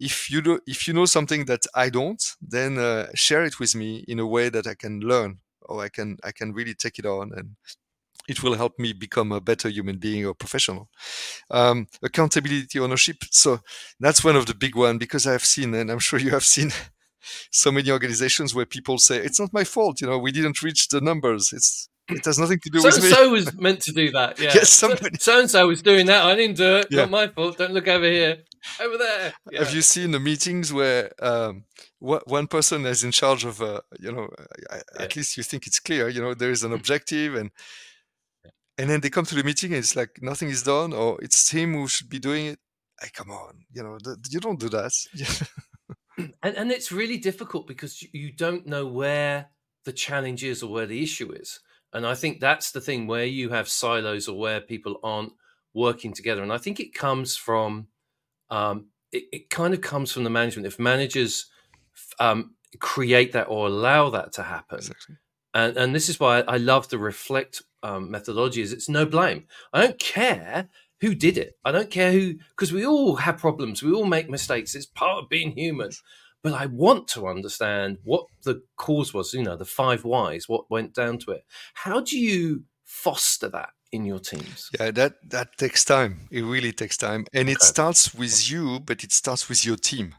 [0.00, 3.74] if you do if you know something that i don't then uh, share it with
[3.74, 6.98] me in a way that i can learn or i can i can really take
[6.98, 7.56] it on and
[8.28, 10.88] it will help me become a better human being or professional.
[11.50, 13.16] Um, accountability, ownership.
[13.30, 13.60] So
[13.98, 16.70] that's one of the big one because I've seen, and I'm sure you have seen,
[17.50, 20.00] so many organizations where people say it's not my fault.
[20.00, 21.52] You know, we didn't reach the numbers.
[21.52, 23.10] It's it has nothing to do so, with me.
[23.10, 24.38] So was meant to do that.
[24.38, 24.50] Yeah.
[24.54, 25.16] yes, somebody.
[25.18, 26.24] So and so was doing that.
[26.24, 26.86] I didn't do it.
[26.90, 27.02] Yeah.
[27.02, 27.58] Not my fault.
[27.58, 28.38] Don't look over here.
[28.80, 29.32] Over there.
[29.50, 29.60] Yeah.
[29.60, 31.64] Have you seen the meetings where um,
[31.98, 34.28] one person is in charge of, uh, you know,
[34.98, 37.50] at least you think it's clear, you know, there is an objective and
[38.78, 41.50] and then they come to the meeting and it's like nothing is done or it's
[41.50, 42.58] him who should be doing it.
[43.00, 43.98] Hey, come on, you know,
[44.30, 44.92] you don't do that.
[46.42, 49.50] and, and it's really difficult because you don't know where
[49.84, 51.60] the challenge is or where the issue is.
[51.92, 55.32] And I think that's the thing where you have silos or where people aren't
[55.74, 56.42] working together.
[56.42, 57.88] And I think it comes from,
[58.50, 60.66] um, it, it kind of comes from the management.
[60.66, 61.46] If managers
[62.18, 65.16] um, create that or allow that to happen, exactly.
[65.54, 69.46] and, and this is why I love the reflect um, methodology, is it's no blame.
[69.72, 70.68] I don't care
[71.00, 71.54] who did it.
[71.64, 73.82] I don't care who, because we all have problems.
[73.82, 74.74] We all make mistakes.
[74.74, 75.90] It's part of being human
[76.42, 80.70] but I want to understand what the cause was, you know, the five whys, what
[80.70, 81.44] went down to it.
[81.74, 84.70] How do you foster that in your teams?
[84.78, 86.28] Yeah, that that takes time.
[86.30, 87.26] It really takes time.
[87.32, 87.52] And okay.
[87.52, 90.14] it starts with you, but it starts with your team.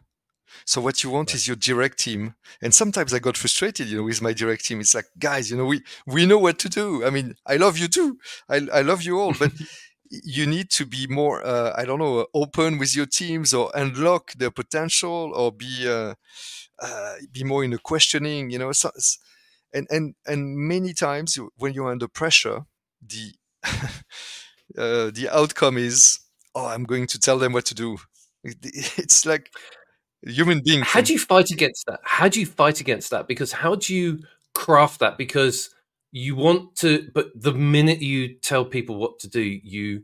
[0.66, 1.36] So what you want right.
[1.36, 2.36] is your direct team.
[2.62, 4.80] And sometimes I got frustrated, you know, with my direct team.
[4.80, 7.06] It's like, guys, you know, we we know what to do.
[7.06, 8.18] I mean, I love you too.
[8.50, 9.52] I I love you all, but
[10.12, 14.34] you need to be more uh, i don't know open with your teams or unlock
[14.34, 16.14] their potential or be uh,
[16.82, 18.92] uh, be more in a questioning you know so,
[19.74, 22.66] and and and many times when you're under pressure
[23.02, 23.34] the
[24.78, 26.20] uh, the outcome is
[26.56, 27.98] oh i'm going to tell them what to do.
[28.44, 29.52] It's like
[30.24, 32.00] human being how do you fight against that?
[32.04, 33.28] How do you fight against that?
[33.28, 34.20] Because how do you
[34.54, 35.18] craft that?
[35.18, 35.74] Because
[36.12, 40.04] you want to but the minute you tell people what to do you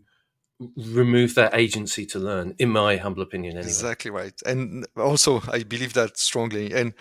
[0.76, 3.68] remove their agency to learn in my humble opinion anyway.
[3.68, 4.40] exactly right.
[4.46, 6.74] And also i believe that strongly.
[6.74, 6.94] And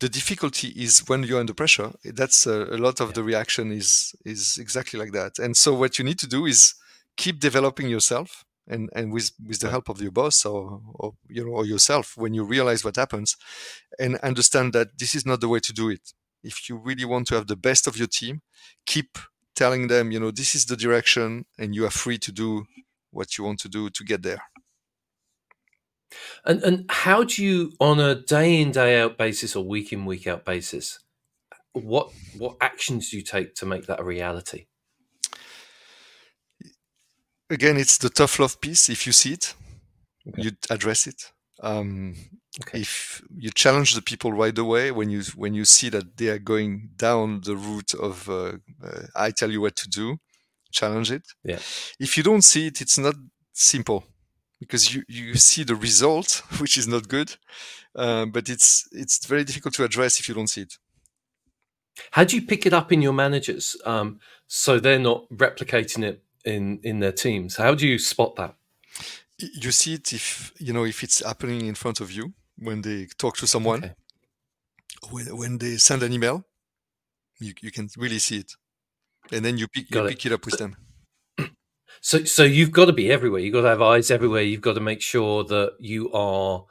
[0.00, 3.14] the difficulty is when you're under pressure that's a, a lot of yeah.
[3.14, 6.74] the reaction is is exactly like that and so what you need to do is
[7.16, 11.44] keep developing yourself and and with with the help of your boss or or you
[11.44, 13.36] know or yourself when you realize what happens
[13.98, 17.26] and understand that this is not the way to do it if you really want
[17.28, 18.40] to have the best of your team,
[18.86, 19.18] keep
[19.54, 22.64] telling them, you know, this is the direction and you are free to do
[23.10, 24.42] what you want to do to get there.
[26.44, 30.06] And and how do you on a day in day out basis or week in
[30.06, 30.98] week out basis
[31.72, 34.66] what what actions do you take to make that a reality?
[37.50, 38.88] Again, it's the tough love piece.
[38.88, 39.54] If you see it,
[40.28, 40.42] okay.
[40.42, 41.32] you address it.
[41.62, 42.14] Um,
[42.62, 42.80] Okay.
[42.80, 46.40] If you challenge the people right away when you when you see that they are
[46.40, 50.16] going down the route of uh, uh, I tell you what to do,
[50.72, 51.22] challenge it.
[51.44, 51.60] Yeah.
[52.00, 53.14] If you don't see it, it's not
[53.52, 54.06] simple
[54.60, 57.36] because you you see the result, which is not good,
[57.94, 60.78] uh, but it's it's very difficult to address if you don't see it.
[62.12, 66.22] How do you pick it up in your managers um, so they're not replicating it
[66.44, 67.56] in in their teams?
[67.56, 68.54] How do you spot that?
[69.38, 73.06] You see it if you know if it's happening in front of you when they
[73.18, 73.94] talk to someone, okay.
[75.10, 76.44] when, when they send an email,
[77.38, 78.52] you, you can really see it.
[79.30, 80.08] And then you pick, you it.
[80.08, 80.76] pick it up with them.
[82.00, 83.40] So, so you've got to be everywhere.
[83.40, 84.42] You've got to have eyes everywhere.
[84.42, 86.64] You've got to make sure that you are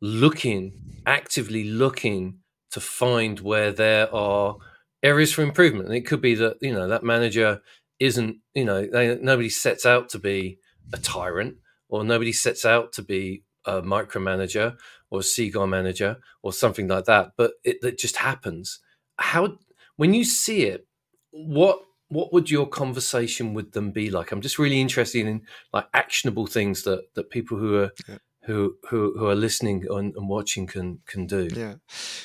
[0.00, 0.72] looking,
[1.06, 2.38] actively looking
[2.72, 4.56] to find where there are
[5.02, 5.88] areas for improvement.
[5.88, 7.62] And it could be that, you know, that manager
[8.00, 10.58] isn't, you know, they, nobody sets out to be
[10.92, 11.56] a tyrant
[11.88, 14.76] or nobody sets out to be a micromanager
[15.10, 18.80] or a CGAR manager or something like that, but it, it just happens.
[19.18, 19.56] How
[19.96, 20.86] when you see it,
[21.30, 24.32] what what would your conversation with them be like?
[24.32, 25.42] I'm just really interested in
[25.72, 28.18] like actionable things that that people who are yeah.
[28.44, 31.48] who, who who are listening and, and, watching can can do.
[31.54, 31.74] Yeah.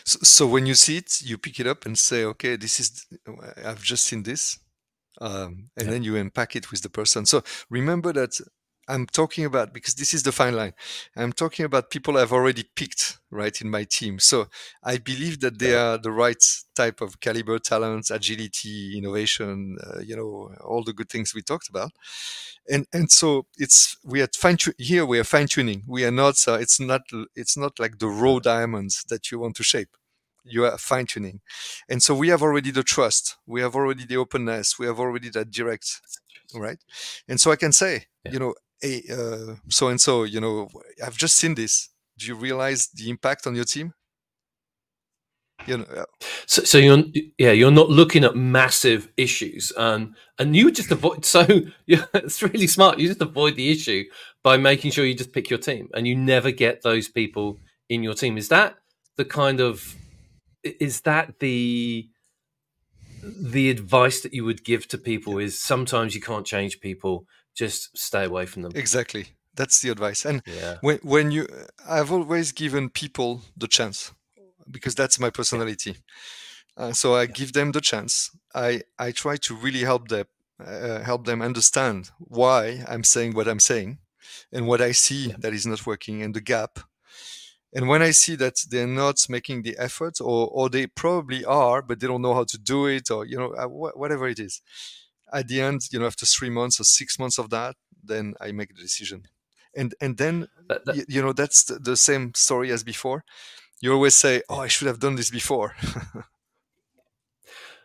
[0.06, 3.06] So, so, when you see it, you pick it up and say, okay, this is
[3.64, 4.60] I've just seen this,
[5.22, 5.92] um, and yeah.
[5.92, 7.26] then you unpack it with the person.
[7.26, 8.40] So remember that
[8.90, 10.74] I'm talking about because this is the fine line.
[11.16, 14.18] I'm talking about people I've already picked right in my team.
[14.18, 14.48] So
[14.84, 16.44] I believe that they are the right
[16.76, 19.78] type of caliber, talents, agility, innovation.
[19.86, 21.92] Uh, you know, all the good things we talked about.
[22.68, 25.06] And and so it's we are fine tu- here.
[25.06, 25.84] We are fine tuning.
[25.88, 26.36] We are not.
[26.48, 27.02] Uh, it's not.
[27.36, 29.90] It's not like the raw diamonds that you want to shape
[30.46, 31.42] you are fine tuning.
[31.88, 35.30] And so we have already the trust, we have already the openness, we have already
[35.30, 36.02] that direct,
[36.56, 36.80] right?
[37.28, 38.32] And so I can say, yeah.
[38.32, 39.04] you know, hey,
[39.70, 40.70] so and so, you know,
[41.06, 41.90] I've just seen this.
[42.18, 43.94] Do you realize the impact on your team?
[45.68, 46.06] you know uh,
[46.46, 47.04] so, so you're
[47.38, 51.46] yeah you're not looking at massive issues and and you just avoid so
[51.86, 54.04] yeah it's really smart you just avoid the issue
[54.44, 57.58] by making sure you just pick your team and you never get those people
[57.90, 58.76] in your team is that
[59.18, 59.96] the kind of
[60.64, 62.08] is that the
[63.24, 67.26] the advice that you would give to people is sometimes you can't change people
[67.60, 68.72] just stay away from them.
[68.74, 69.26] Exactly.
[69.54, 70.26] That's the advice.
[70.26, 70.78] And yeah.
[70.82, 71.44] when when you
[71.96, 74.14] i've always given people the chance
[74.76, 75.94] because that's my personality.
[76.78, 78.14] Uh, so i give them the chance.
[78.56, 78.70] I
[79.06, 80.26] i try to really help them
[80.66, 82.60] uh, help them understand why
[82.92, 83.98] i'm saying what i'm saying
[84.54, 85.38] and what i see yeah.
[85.40, 86.74] that is not working and the gap.
[87.76, 91.82] And when i see that they're not making the effort or or they probably are
[91.88, 93.70] but they don't know how to do it or you know uh,
[94.02, 94.62] whatever it is
[95.34, 98.52] at the end you know after three months or six months of that then i
[98.52, 99.24] make the decision.
[99.76, 103.24] And and then that, that, you, you, know that's the, the, same story as before.
[103.82, 105.76] You always say oh i should have done this before.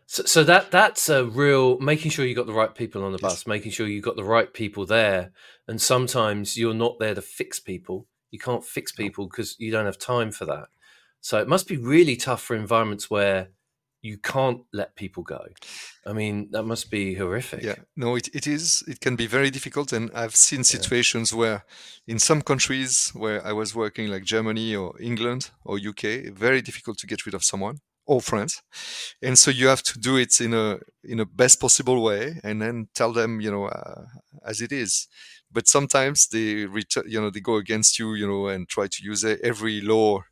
[0.07, 3.18] So, so that that's a real making sure you got the right people on the
[3.18, 3.47] bus yes.
[3.47, 5.32] making sure you got the right people there.
[5.66, 8.07] And sometimes you're not there to fix people.
[8.30, 10.66] You can't fix people because you don't have time for that.
[11.20, 13.49] So it must be really tough for environments where
[14.05, 15.46] you can't let people go.
[16.07, 17.62] I mean, that must be horrific.
[17.62, 18.84] Yeah, no, it, it is.
[18.86, 19.94] It can be very difficult.
[19.94, 21.38] And I've seen situations yeah.
[21.38, 21.64] where
[22.07, 26.98] in some countries where I was working, like Germany or England or UK, very difficult
[26.98, 28.62] to get rid of someone or friends.
[29.22, 32.61] And so you have to do it in a in a best possible way and
[32.61, 34.05] then tell them, you know, uh,
[34.46, 35.09] as it is.
[35.50, 39.02] But sometimes they return, you know, they go against you, you know, and try to
[39.02, 40.24] use every law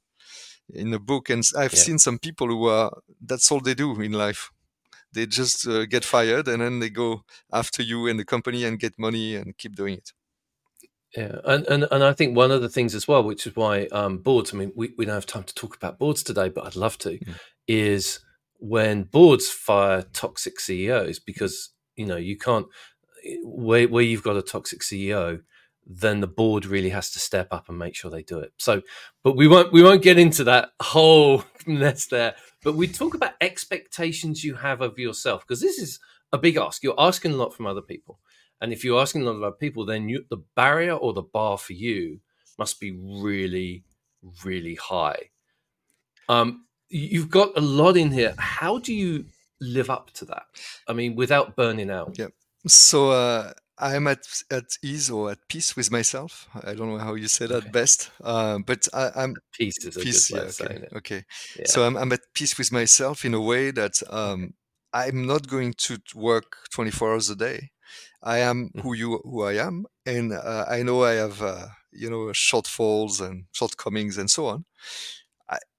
[0.73, 1.79] in a book and i've yeah.
[1.79, 4.51] seen some people who are that's all they do in life
[5.13, 8.79] they just uh, get fired and then they go after you and the company and
[8.79, 10.13] get money and keep doing it
[11.17, 13.87] yeah and and, and i think one of the things as well which is why
[13.93, 16.67] um, boards i mean we, we don't have time to talk about boards today but
[16.67, 17.35] i'd love to mm.
[17.69, 18.21] is
[18.59, 22.67] when boards fire toxic ceos because you know you can't
[23.45, 25.41] where, where you've got a toxic ceo
[25.87, 28.53] then the board really has to step up and make sure they do it.
[28.59, 28.83] So,
[29.25, 32.35] but we won't we won't get into that whole mess there.
[32.63, 35.99] But we talk about expectations you have of yourself because this is
[36.33, 36.83] a big ask.
[36.83, 38.21] You're asking a lot from other people,
[38.61, 41.23] and if you're asking a lot of other people, then you, the barrier or the
[41.23, 42.21] bar for you
[42.59, 43.85] must be really,
[44.45, 45.31] really high.
[46.29, 48.35] Um, you've got a lot in here.
[48.39, 49.27] How do you
[49.61, 50.45] live up to that?
[50.87, 52.17] I mean, without burning out.
[52.19, 52.29] Yeah.
[52.67, 56.49] So uh, I'm at at ease or at peace with myself.
[56.55, 57.71] I don't know how you say that okay.
[57.71, 60.93] best, uh, but I, am peace is a peace, yeah, it.
[60.97, 61.25] Okay,
[61.59, 61.65] yeah.
[61.67, 64.55] so I'm, I'm at peace with myself in a way that um,
[64.93, 67.71] I'm not going to work 24 hours a day.
[68.23, 68.81] I am mm-hmm.
[68.81, 73.21] who you who I am, and uh, I know I have uh, you know shortfalls
[73.21, 74.65] and shortcomings and so on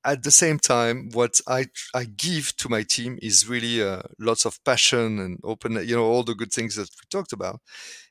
[0.06, 4.46] at the same time, what I I give to my team is really uh, lots
[4.46, 7.62] of passion and open, you know, all the good things that we talked about.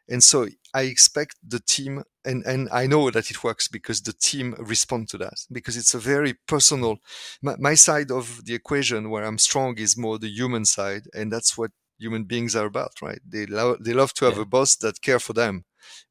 [0.09, 4.13] And so I expect the team, and, and I know that it works because the
[4.13, 6.99] team respond to that because it's a very personal.
[7.41, 11.33] My, my side of the equation where I'm strong is more the human side, and
[11.33, 13.21] that's what human beings are about, right?
[13.27, 14.43] They love they love to have yeah.
[14.43, 15.65] a boss that care for them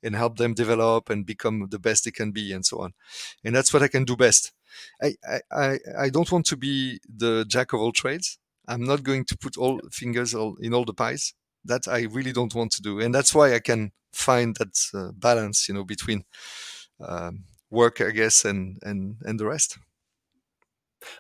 [0.04, 2.94] and help them develop and become the best they can be, and so on.
[3.44, 4.52] And that's what I can do best
[5.02, 5.16] I,
[5.52, 8.38] I, I don't want to be the jack of all trades.
[8.68, 11.34] I'm not going to put all fingers all, in all the pies.
[11.64, 15.12] That I really don't want to do, and that's why I can find that uh,
[15.12, 16.24] balance, you know, between
[17.00, 19.78] um, work, I guess, and and and the rest.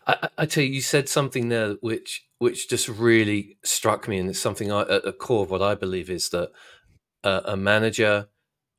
[0.07, 4.29] I, I tell you, you said something there which which just really struck me, and
[4.29, 6.51] it's something I, at the core of what I believe is that
[7.23, 8.27] uh, a manager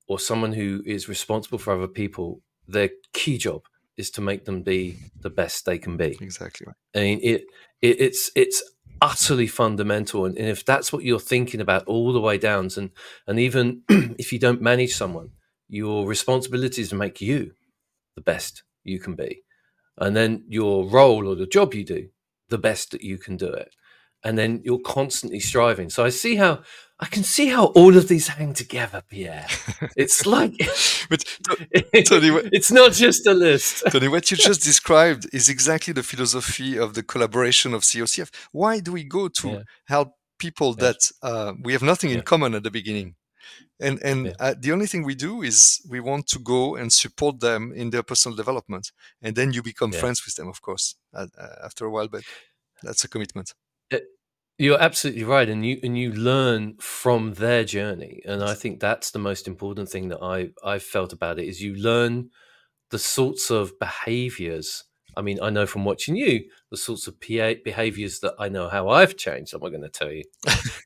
[0.09, 3.63] or someone who is responsible for other people, their key job
[3.97, 6.17] is to make them be the best they can be.
[6.21, 6.67] Exactly.
[6.67, 7.01] Right.
[7.01, 7.43] I mean, it,
[7.81, 8.63] it it's it's
[9.01, 12.91] utterly fundamental, and, and, if that's what you're thinking about all the way down, and
[13.27, 15.31] and even if you don't manage someone,
[15.69, 17.53] your responsibility is to make you
[18.17, 19.43] the best you can be,
[19.99, 22.09] and then your role or the job you do
[22.49, 23.75] the best that you can do it,
[24.23, 25.91] and then you're constantly striving.
[25.91, 26.63] So I see how
[27.03, 29.47] I can see how all of these hang together, Pierre.
[29.97, 30.55] It's like,
[31.11, 31.25] but
[32.07, 33.83] Tony, it's not just a list.
[33.91, 38.31] Tony, what you just described is exactly the philosophy of the collaboration of COCF.
[38.53, 39.63] Why do we go to yeah.
[39.87, 40.85] help people yeah.
[40.87, 42.19] that uh, we have nothing yeah.
[42.19, 43.17] in common at the beginning?
[43.81, 47.41] And and uh, the only thing we do is we want to go and support
[47.41, 51.27] them in their personal development, and then you become friends with them, of course, uh,
[51.65, 52.07] after a while.
[52.07, 52.23] But
[52.85, 53.55] that's a commitment.
[54.63, 59.11] You're absolutely right, and you and you learn from their journey, and I think that's
[59.11, 62.31] the most important thing that I I've felt about it is you learn
[62.91, 64.85] the sorts of behaviors
[65.17, 68.89] I mean, I know from watching you the sorts of behaviors that I know how
[68.89, 69.53] I've changed.
[69.53, 70.23] I'm not going to tell you,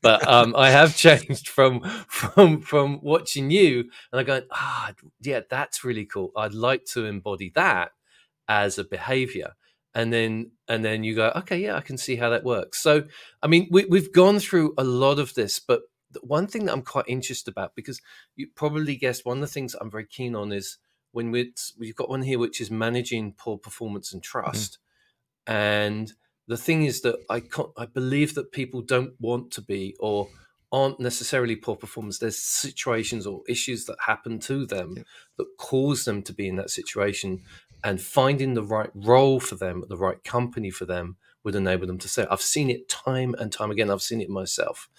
[0.01, 5.41] but um, I have changed from from from watching you, and I go, ah, yeah,
[5.47, 6.31] that's really cool.
[6.35, 7.91] I'd like to embody that
[8.49, 9.53] as a behavior,
[9.97, 12.79] and then and then you go, okay, yeah, I can see how that works.
[12.79, 13.05] So,
[13.41, 15.81] I mean, we, we've gone through a lot of this, but
[16.21, 17.99] one thing that I'm quite interested about because
[18.35, 20.77] you probably guessed one of the things I'm very keen on is
[21.13, 24.39] when we we've got one here which is managing poor performance and mm-hmm.
[24.39, 24.77] trust,
[25.47, 25.53] mm.
[25.53, 26.13] and
[26.47, 27.41] the thing is that I
[27.75, 30.27] I believe that people don't want to be or
[30.71, 32.19] aren't necessarily poor performers.
[32.19, 35.03] There's situations or issues that happen to them yeah.
[35.37, 37.41] that cause them to be in that situation,
[37.83, 41.97] and finding the right role for them, the right company for them, would enable them
[41.99, 42.25] to say.
[42.29, 43.89] I've seen it time and time again.
[43.89, 44.89] I've seen it myself.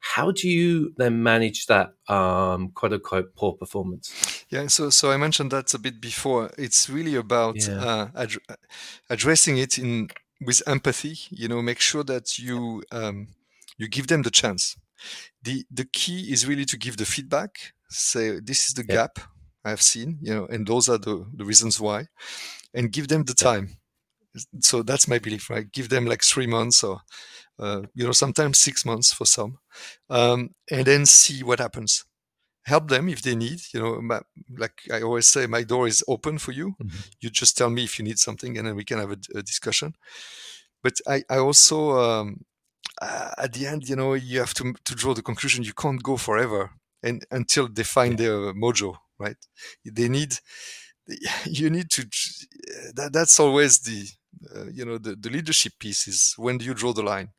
[0.00, 4.44] How do you then manage that um, quote unquote poor performance?
[4.50, 6.50] Yeah, so so I mentioned that a bit before.
[6.58, 7.82] It's really about yeah.
[7.82, 8.58] uh, ad-
[9.08, 10.08] addressing it in
[10.44, 11.16] with empathy.
[11.30, 13.28] You know, make sure that you um,
[13.78, 14.76] you give them the chance.
[15.42, 17.72] the The key is really to give the feedback.
[17.88, 18.94] Say this is the yeah.
[18.94, 19.20] gap
[19.64, 20.18] I've seen.
[20.22, 22.06] You know, and those are the the reasons why,
[22.72, 23.76] and give them the time.
[24.60, 25.70] So that's my belief, right?
[25.70, 27.02] Give them like three months or
[27.58, 29.58] uh, you know, sometimes six months for some,
[30.10, 32.04] um, and then see what happens.
[32.64, 33.60] Help them if they need.
[33.72, 34.20] You know, my,
[34.56, 36.74] like I always say, my door is open for you.
[36.82, 36.98] Mm-hmm.
[37.20, 39.42] You just tell me if you need something, and then we can have a, a
[39.42, 39.94] discussion.
[40.82, 42.44] But I, I also, um,
[43.00, 45.62] uh, at the end, you know, you have to to draw the conclusion.
[45.62, 46.70] You can't go forever,
[47.02, 48.26] and until they find yeah.
[48.26, 49.36] their mojo, right?
[49.84, 50.38] They need
[51.46, 52.02] you need to
[52.94, 54.08] that, that's always the
[54.54, 57.30] uh, you know the, the leadership piece is when do you draw the line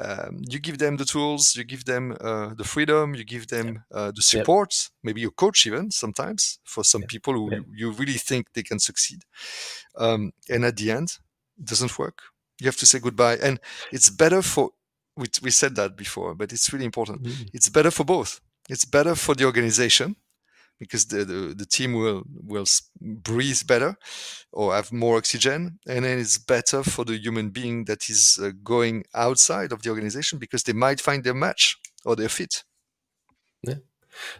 [0.00, 3.84] um, you give them the tools you give them uh, the freedom you give them
[3.92, 4.90] uh, the support yep.
[5.02, 7.62] maybe you coach even sometimes for some people who yep.
[7.72, 9.20] you really think they can succeed
[9.96, 11.18] um, and at the end
[11.58, 12.22] it doesn't work
[12.60, 13.60] you have to say goodbye and
[13.92, 14.70] it's better for
[15.16, 17.44] we, we said that before but it's really important mm-hmm.
[17.52, 20.16] it's better for both it's better for the organization
[20.78, 22.66] because the, the, the, team will will
[23.00, 23.96] breathe better
[24.52, 28.50] or have more oxygen and then it's better for the human being that is uh,
[28.62, 32.64] going outside of the organization because they might find their match or their fit
[33.62, 33.74] yeah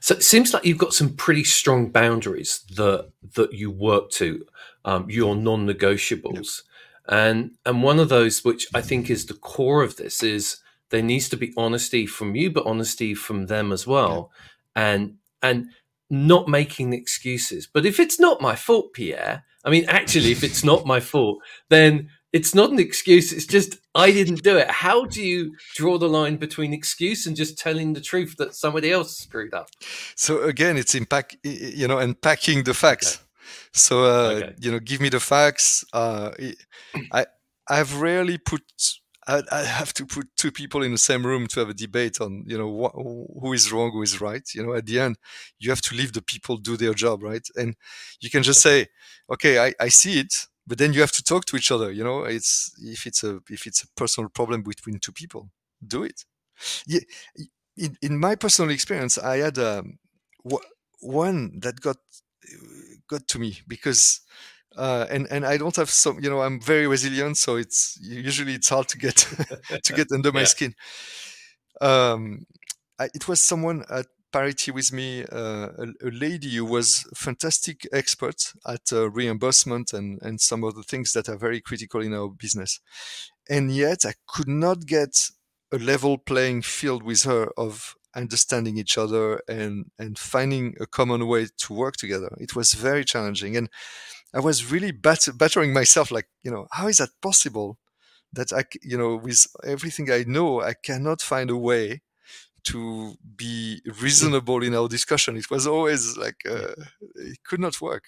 [0.01, 4.45] so it seems like you've got some pretty strong boundaries that that you work to
[4.85, 6.62] um, your non-negotiables
[7.09, 7.26] yeah.
[7.28, 10.59] and and one of those which i think is the core of this is
[10.91, 14.30] there needs to be honesty from you but honesty from them as well
[14.76, 14.93] yeah.
[14.93, 15.66] and and
[16.14, 17.68] not making excuses.
[17.72, 21.38] But if it's not my fault, Pierre, I mean, actually, if it's not my fault,
[21.70, 23.32] then it's not an excuse.
[23.32, 24.70] It's just I didn't do it.
[24.70, 28.90] How do you draw the line between excuse and just telling the truth that somebody
[28.90, 29.68] else screwed up?
[30.16, 33.16] So again, it's impact, you know, unpacking the facts.
[33.16, 33.24] Okay.
[33.72, 34.54] So uh, okay.
[34.60, 35.84] you know, give me the facts.
[35.92, 36.32] Uh,
[37.12, 37.26] I
[37.68, 38.62] I've rarely put
[39.27, 42.20] I, I have to put two people in the same room to have a debate
[42.20, 44.43] on, you know, wh- who is wrong, who is right.
[44.55, 45.16] You know, at the end,
[45.59, 47.47] you have to leave the people do their job, right?
[47.57, 47.77] And
[48.20, 48.87] you can just say,
[49.31, 51.91] okay, I, I see it, but then you have to talk to each other.
[51.91, 55.51] You know, it's if it's a if it's a personal problem between two people,
[55.87, 56.25] do it.
[56.87, 57.01] Yeah,
[57.77, 59.99] in in my personal experience, I had um,
[61.01, 61.99] one that got
[63.09, 64.20] got to me because
[64.77, 68.55] uh, and and I don't have some, you know, I'm very resilient, so it's usually
[68.55, 69.16] it's hard to get
[69.85, 70.47] to get under my yeah.
[70.47, 70.75] skin.
[71.81, 72.47] Um,
[72.99, 77.14] I, it was someone at parity with me, uh, a, a, lady who was a
[77.14, 82.01] fantastic expert at uh, reimbursement and and some of the things that are very critical
[82.01, 82.81] in our business,
[83.49, 85.31] and yet I could not get
[85.72, 91.27] a level playing field with her of understanding each other and and finding a common
[91.27, 92.31] way to work together.
[92.39, 93.68] It was very challenging and
[94.35, 97.78] I was really bat- battering myself, like, you know, how is that possible?
[98.32, 102.03] That I, you know, with everything I know, I cannot find a way
[102.64, 105.37] to be reasonable in our discussion.
[105.37, 106.74] It was always like uh,
[107.16, 108.05] it could not work,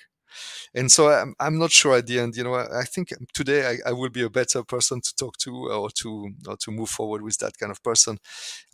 [0.75, 2.37] and so I'm I'm not sure at the end.
[2.37, 5.37] You know, I, I think today I, I, will be a better person to talk
[5.39, 8.19] to or to or to move forward with that kind of person.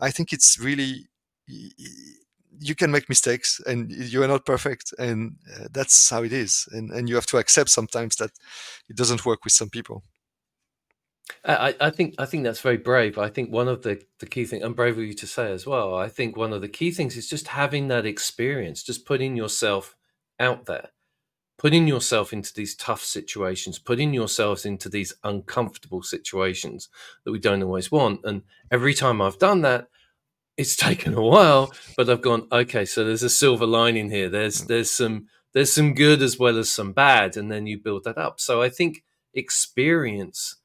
[0.00, 1.08] I think it's really
[2.58, 6.68] you can make mistakes and you are not perfect and uh, that's how it is
[6.72, 8.30] and, and you have to accept sometimes that
[8.88, 10.02] it doesn't work with some people
[11.44, 13.18] I, I think I think that's very brave.
[13.18, 15.66] I think one of the, the key things, and brave of you to say as
[15.66, 15.94] well.
[15.94, 19.96] I think one of the key things is just having that experience, just putting yourself
[20.38, 20.90] out there,
[21.58, 26.88] putting yourself into these tough situations, putting yourselves into these uncomfortable situations
[27.24, 28.20] that we don't always want.
[28.24, 29.88] And every time I've done that,
[30.56, 34.28] it's taken a while, but I've gone, okay, so there's a silver lining here.
[34.28, 34.66] There's mm.
[34.68, 38.18] there's some there's some good as well as some bad, and then you build that
[38.18, 38.40] up.
[38.40, 40.56] So I think experience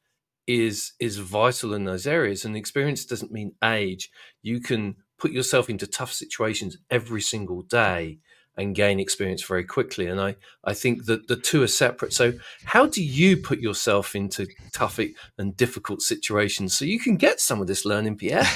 [0.48, 4.10] is is vital in those areas and experience doesn't mean age
[4.42, 8.18] you can put yourself into tough situations every single day
[8.58, 10.08] and gain experience very quickly.
[10.08, 12.14] And I, I think that the two are separate.
[12.14, 12.34] So,
[12.66, 15.00] how do you put yourself into tough
[15.38, 18.46] and difficult situations so you can get some of this learning, Pierre?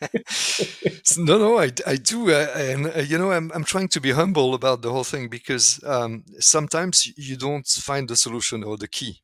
[1.18, 2.30] no, no, I, I do.
[2.30, 5.28] Uh, and, uh, you know, I'm, I'm trying to be humble about the whole thing
[5.28, 9.20] because um, sometimes you don't find the solution or the key.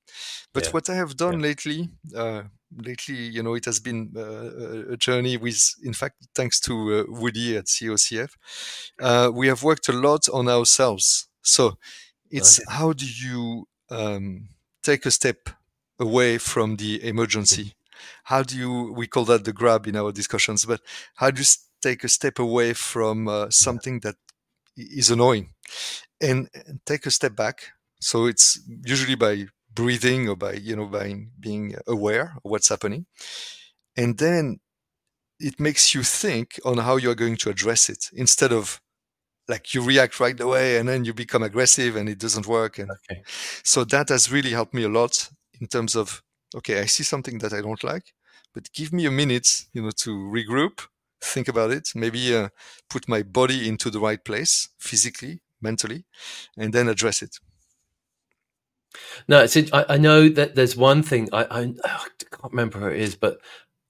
[0.52, 0.70] But yeah.
[0.70, 1.46] what I have done yeah.
[1.48, 2.42] lately, uh,
[2.76, 7.04] lately, you know, it has been uh, a journey with, in fact, thanks to uh,
[7.08, 8.30] Woody at COCF,
[9.00, 11.28] uh, we have worked a lot on ourselves.
[11.42, 11.78] So
[12.30, 12.66] it's okay.
[12.76, 14.48] how do you um,
[14.82, 15.48] take a step
[15.98, 17.74] away from the emergency?
[18.24, 20.80] How do you, we call that the grab in our discussions, but
[21.14, 21.46] how do you
[21.80, 24.16] take a step away from uh, something that
[24.76, 25.50] is annoying
[26.20, 26.48] and
[26.84, 27.72] take a step back?
[28.00, 29.46] So it's usually by
[29.76, 31.08] breathing or by you know by
[31.38, 33.06] being aware of what's happening
[33.96, 34.58] and then
[35.38, 38.80] it makes you think on how you're going to address it instead of
[39.48, 42.90] like you react right away and then you become aggressive and it doesn't work and
[42.90, 43.22] okay.
[43.62, 46.22] so that has really helped me a lot in terms of
[46.54, 48.14] okay i see something that i don't like
[48.54, 50.86] but give me a minute you know to regroup
[51.20, 52.48] think about it maybe uh,
[52.88, 56.04] put my body into the right place physically mentally
[56.56, 57.38] and then address it
[59.28, 59.56] no, it's.
[59.72, 63.14] I, I know that there's one thing I, I, I can't remember who it is,
[63.14, 63.38] but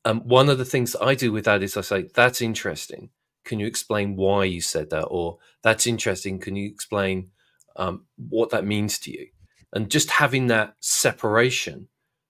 [0.05, 3.11] um, one of the things I do with that is I say that's interesting.
[3.45, 5.05] Can you explain why you said that?
[5.05, 6.39] Or that's interesting.
[6.41, 7.31] Can you explain
[7.77, 9.29] um, what that means to you?
[9.73, 11.89] And just having that separation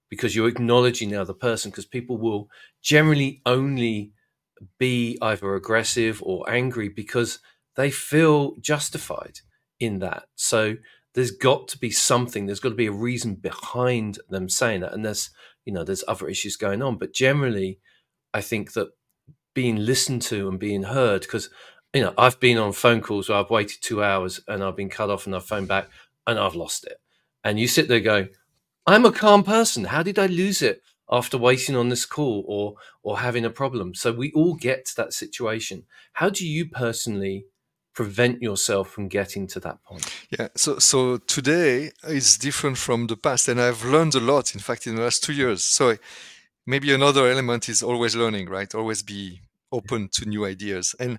[0.08, 1.70] because you're acknowledging the other person.
[1.70, 2.48] Because people will
[2.82, 4.12] generally only
[4.78, 7.38] be either aggressive or angry because
[7.76, 9.40] they feel justified
[9.78, 10.24] in that.
[10.34, 10.76] So
[11.16, 14.92] there's got to be something there's got to be a reason behind them saying that
[14.92, 15.30] and there's
[15.64, 16.96] you know there's other issues going on.
[16.98, 17.80] But generally
[18.34, 18.88] i think that
[19.54, 21.48] being listened to and being heard because
[21.94, 24.90] you know i've been on phone calls where i've waited two hours and i've been
[24.90, 25.88] cut off and i've phoned back
[26.26, 26.98] and i've lost it.
[27.44, 28.28] And you sit there going
[28.86, 29.84] i'm a calm person.
[29.84, 33.94] How did i lose it after waiting on this call or or having a problem?
[33.94, 35.84] So we all get to that situation.
[36.14, 37.46] How do you personally
[37.96, 40.06] prevent yourself from getting to that point?
[40.38, 44.54] Yeah, so so today is different from the past, and I've learned a lot.
[44.54, 45.96] In fact, in the last two years, so
[46.66, 48.72] maybe another element is always learning, right?
[48.74, 49.40] Always be
[49.72, 51.18] open to new ideas, and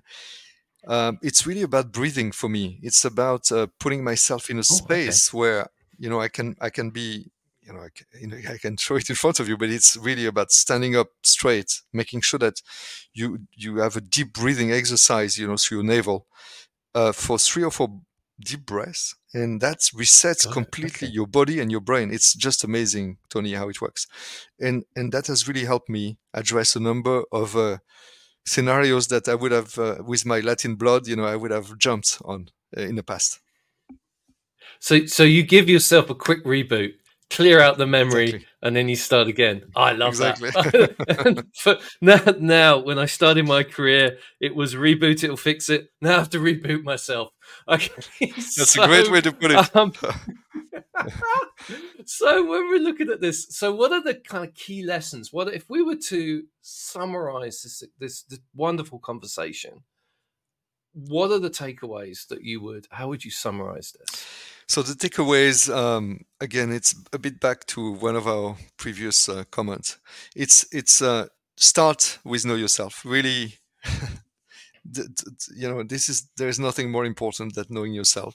[0.86, 2.78] um, it's really about breathing for me.
[2.82, 5.38] It's about uh, putting myself in a oh, space okay.
[5.38, 5.66] where
[5.98, 7.30] you know I can I can be
[7.68, 9.68] you know, I can, you know, I can show it in front of you, but
[9.68, 12.62] it's really about standing up straight, making sure that
[13.12, 16.26] you you have a deep breathing exercise, you know, through your navel,
[16.98, 17.88] uh, for three or four
[18.40, 21.14] deep breaths and that resets Got completely okay.
[21.14, 22.12] your body and your brain.
[22.12, 24.06] It's just amazing tony how it works.
[24.60, 27.78] And and that has really helped me address a number of uh,
[28.46, 31.76] scenarios that i would have uh, with my latin blood you know i would have
[31.76, 33.40] jumped on uh, in the past.
[34.80, 36.92] So so you give yourself a quick reboot
[37.30, 38.48] clear out the memory exactly.
[38.62, 39.62] and then you start again.
[39.76, 40.50] I love exactly.
[40.50, 41.80] that.
[42.00, 45.90] now, now, when I started my career, it was reboot, it'll fix it.
[46.00, 47.30] Now I have to reboot myself.
[47.66, 47.90] Okay.
[48.20, 49.76] That's so, a great way to put it.
[49.76, 49.92] Um,
[52.04, 55.32] so when we're looking at this, so what are the kind of key lessons?
[55.32, 59.82] What if we were to summarize this, this, this wonderful conversation?
[60.92, 62.86] What are the takeaways that you would?
[62.90, 64.26] How would you summarize this?
[64.68, 69.44] So the takeaways, um, again, it's a bit back to one of our previous uh,
[69.50, 69.98] comments.
[70.36, 73.02] It's it's uh, start with know yourself.
[73.04, 73.58] Really,
[75.56, 78.34] you know, this is there is nothing more important than knowing yourself,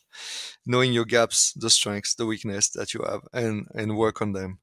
[0.66, 4.60] knowing your gaps, the strengths, the weakness that you have, and and work on them.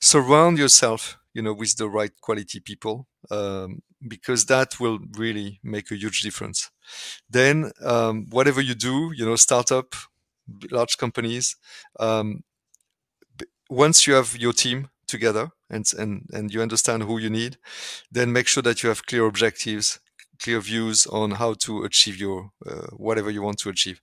[0.00, 5.90] Surround yourself, you know, with the right quality people, um, because that will really make
[5.90, 6.70] a huge difference.
[7.30, 9.94] Then, um, whatever you do, you know, startup
[10.70, 11.56] large companies.
[11.98, 12.42] Um,
[13.68, 17.56] once you have your team together and, and, and you understand who you need,
[18.10, 20.00] then make sure that you have clear objectives,
[20.42, 24.00] clear views on how to achieve your uh, whatever you want to achieve.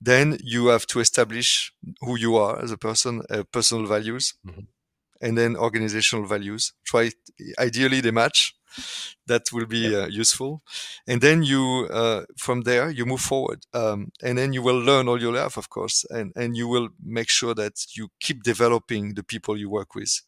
[0.00, 4.60] Then you have to establish who you are as a person, uh, personal values, mm-hmm.
[5.20, 6.72] and then organizational values.
[6.84, 7.10] Try
[7.58, 8.54] ideally they match
[9.26, 10.62] that will be uh, useful.
[11.06, 15.08] And then you uh, from there you move forward um, and then you will learn
[15.08, 19.14] all your life of course and and you will make sure that you keep developing
[19.14, 20.22] the people you work with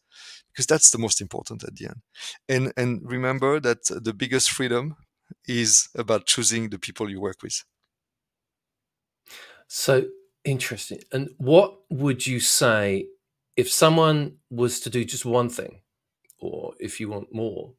[0.51, 2.01] because that's the most important at the end.
[2.49, 4.95] And and remember that the biggest freedom
[5.47, 7.63] is about choosing the people you work with.
[9.67, 10.09] So
[10.43, 10.99] interesting.
[11.11, 13.07] And what would you say
[13.55, 15.81] if someone was to do just one thing,
[16.39, 17.73] or if you want more,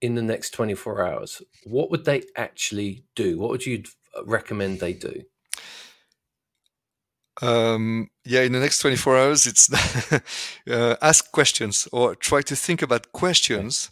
[0.00, 3.38] in the next 24 hours, what would they actually do?
[3.38, 3.82] What would you
[4.24, 5.22] recommend they do?
[7.40, 9.70] Um, yeah, in the next 24 hours, it's
[10.70, 13.90] uh, ask questions or try to think about questions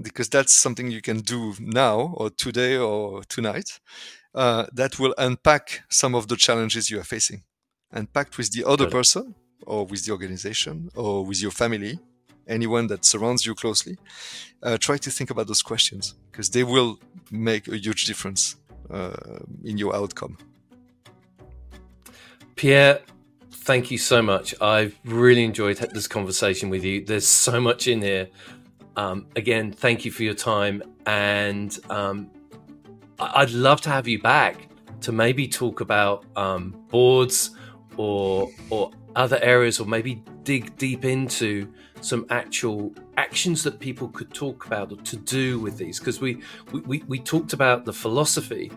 [0.00, 3.80] because that's something you can do now or today or tonight
[4.34, 7.42] uh, that will unpack some of the challenges you are facing.
[7.90, 9.34] Unpacked with the other person
[9.66, 11.98] or with the organization or with your family,
[12.48, 13.96] anyone that surrounds you closely.
[14.62, 16.98] Uh, try to think about those questions because they will
[17.30, 18.56] make a huge difference
[18.90, 20.36] uh, in your outcome.
[22.56, 23.00] Pierre,
[23.52, 24.54] thank you so much.
[24.60, 27.04] I've really enjoyed this conversation with you.
[27.04, 28.28] There's so much in here.
[28.96, 30.82] Um, again, thank you for your time.
[31.06, 32.30] And um,
[33.20, 34.68] I'd love to have you back
[35.02, 37.50] to maybe talk about um, boards
[37.96, 44.32] or or other areas, or maybe dig deep into some actual actions that people could
[44.32, 45.98] talk about or to do with these.
[45.98, 46.42] Because we,
[46.72, 48.70] we we talked about the philosophy,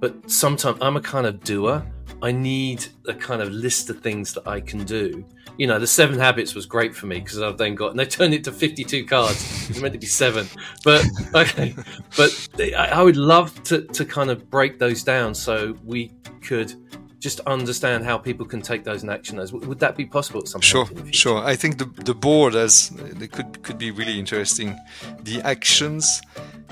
[0.00, 1.84] but sometimes I'm a kind of doer.
[2.22, 5.24] I need a kind of list of things that I can do.
[5.56, 8.06] You know, the seven habits was great for me because I've then got, and they
[8.06, 9.68] turned it to 52 cards.
[9.68, 10.46] It's meant to be seven.
[10.84, 11.04] But,
[11.34, 11.74] okay.
[12.16, 16.12] But I would love to, to kind of break those down so we
[16.42, 16.74] could
[17.18, 19.38] just understand how people can take those in action.
[19.38, 21.14] Would that be possible at some sure, point?
[21.14, 21.44] Sure, sure.
[21.44, 24.78] I think the, the board as it could could be really interesting.
[25.22, 26.22] The actions,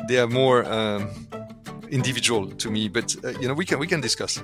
[0.08, 1.10] they are more um,
[1.90, 4.42] individual to me, but uh, you know we can we can discuss.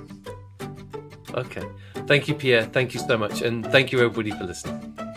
[1.33, 1.63] Okay.
[2.05, 2.65] Thank you, Pierre.
[2.65, 3.41] Thank you so much.
[3.41, 5.12] And thank you, everybody, for listening.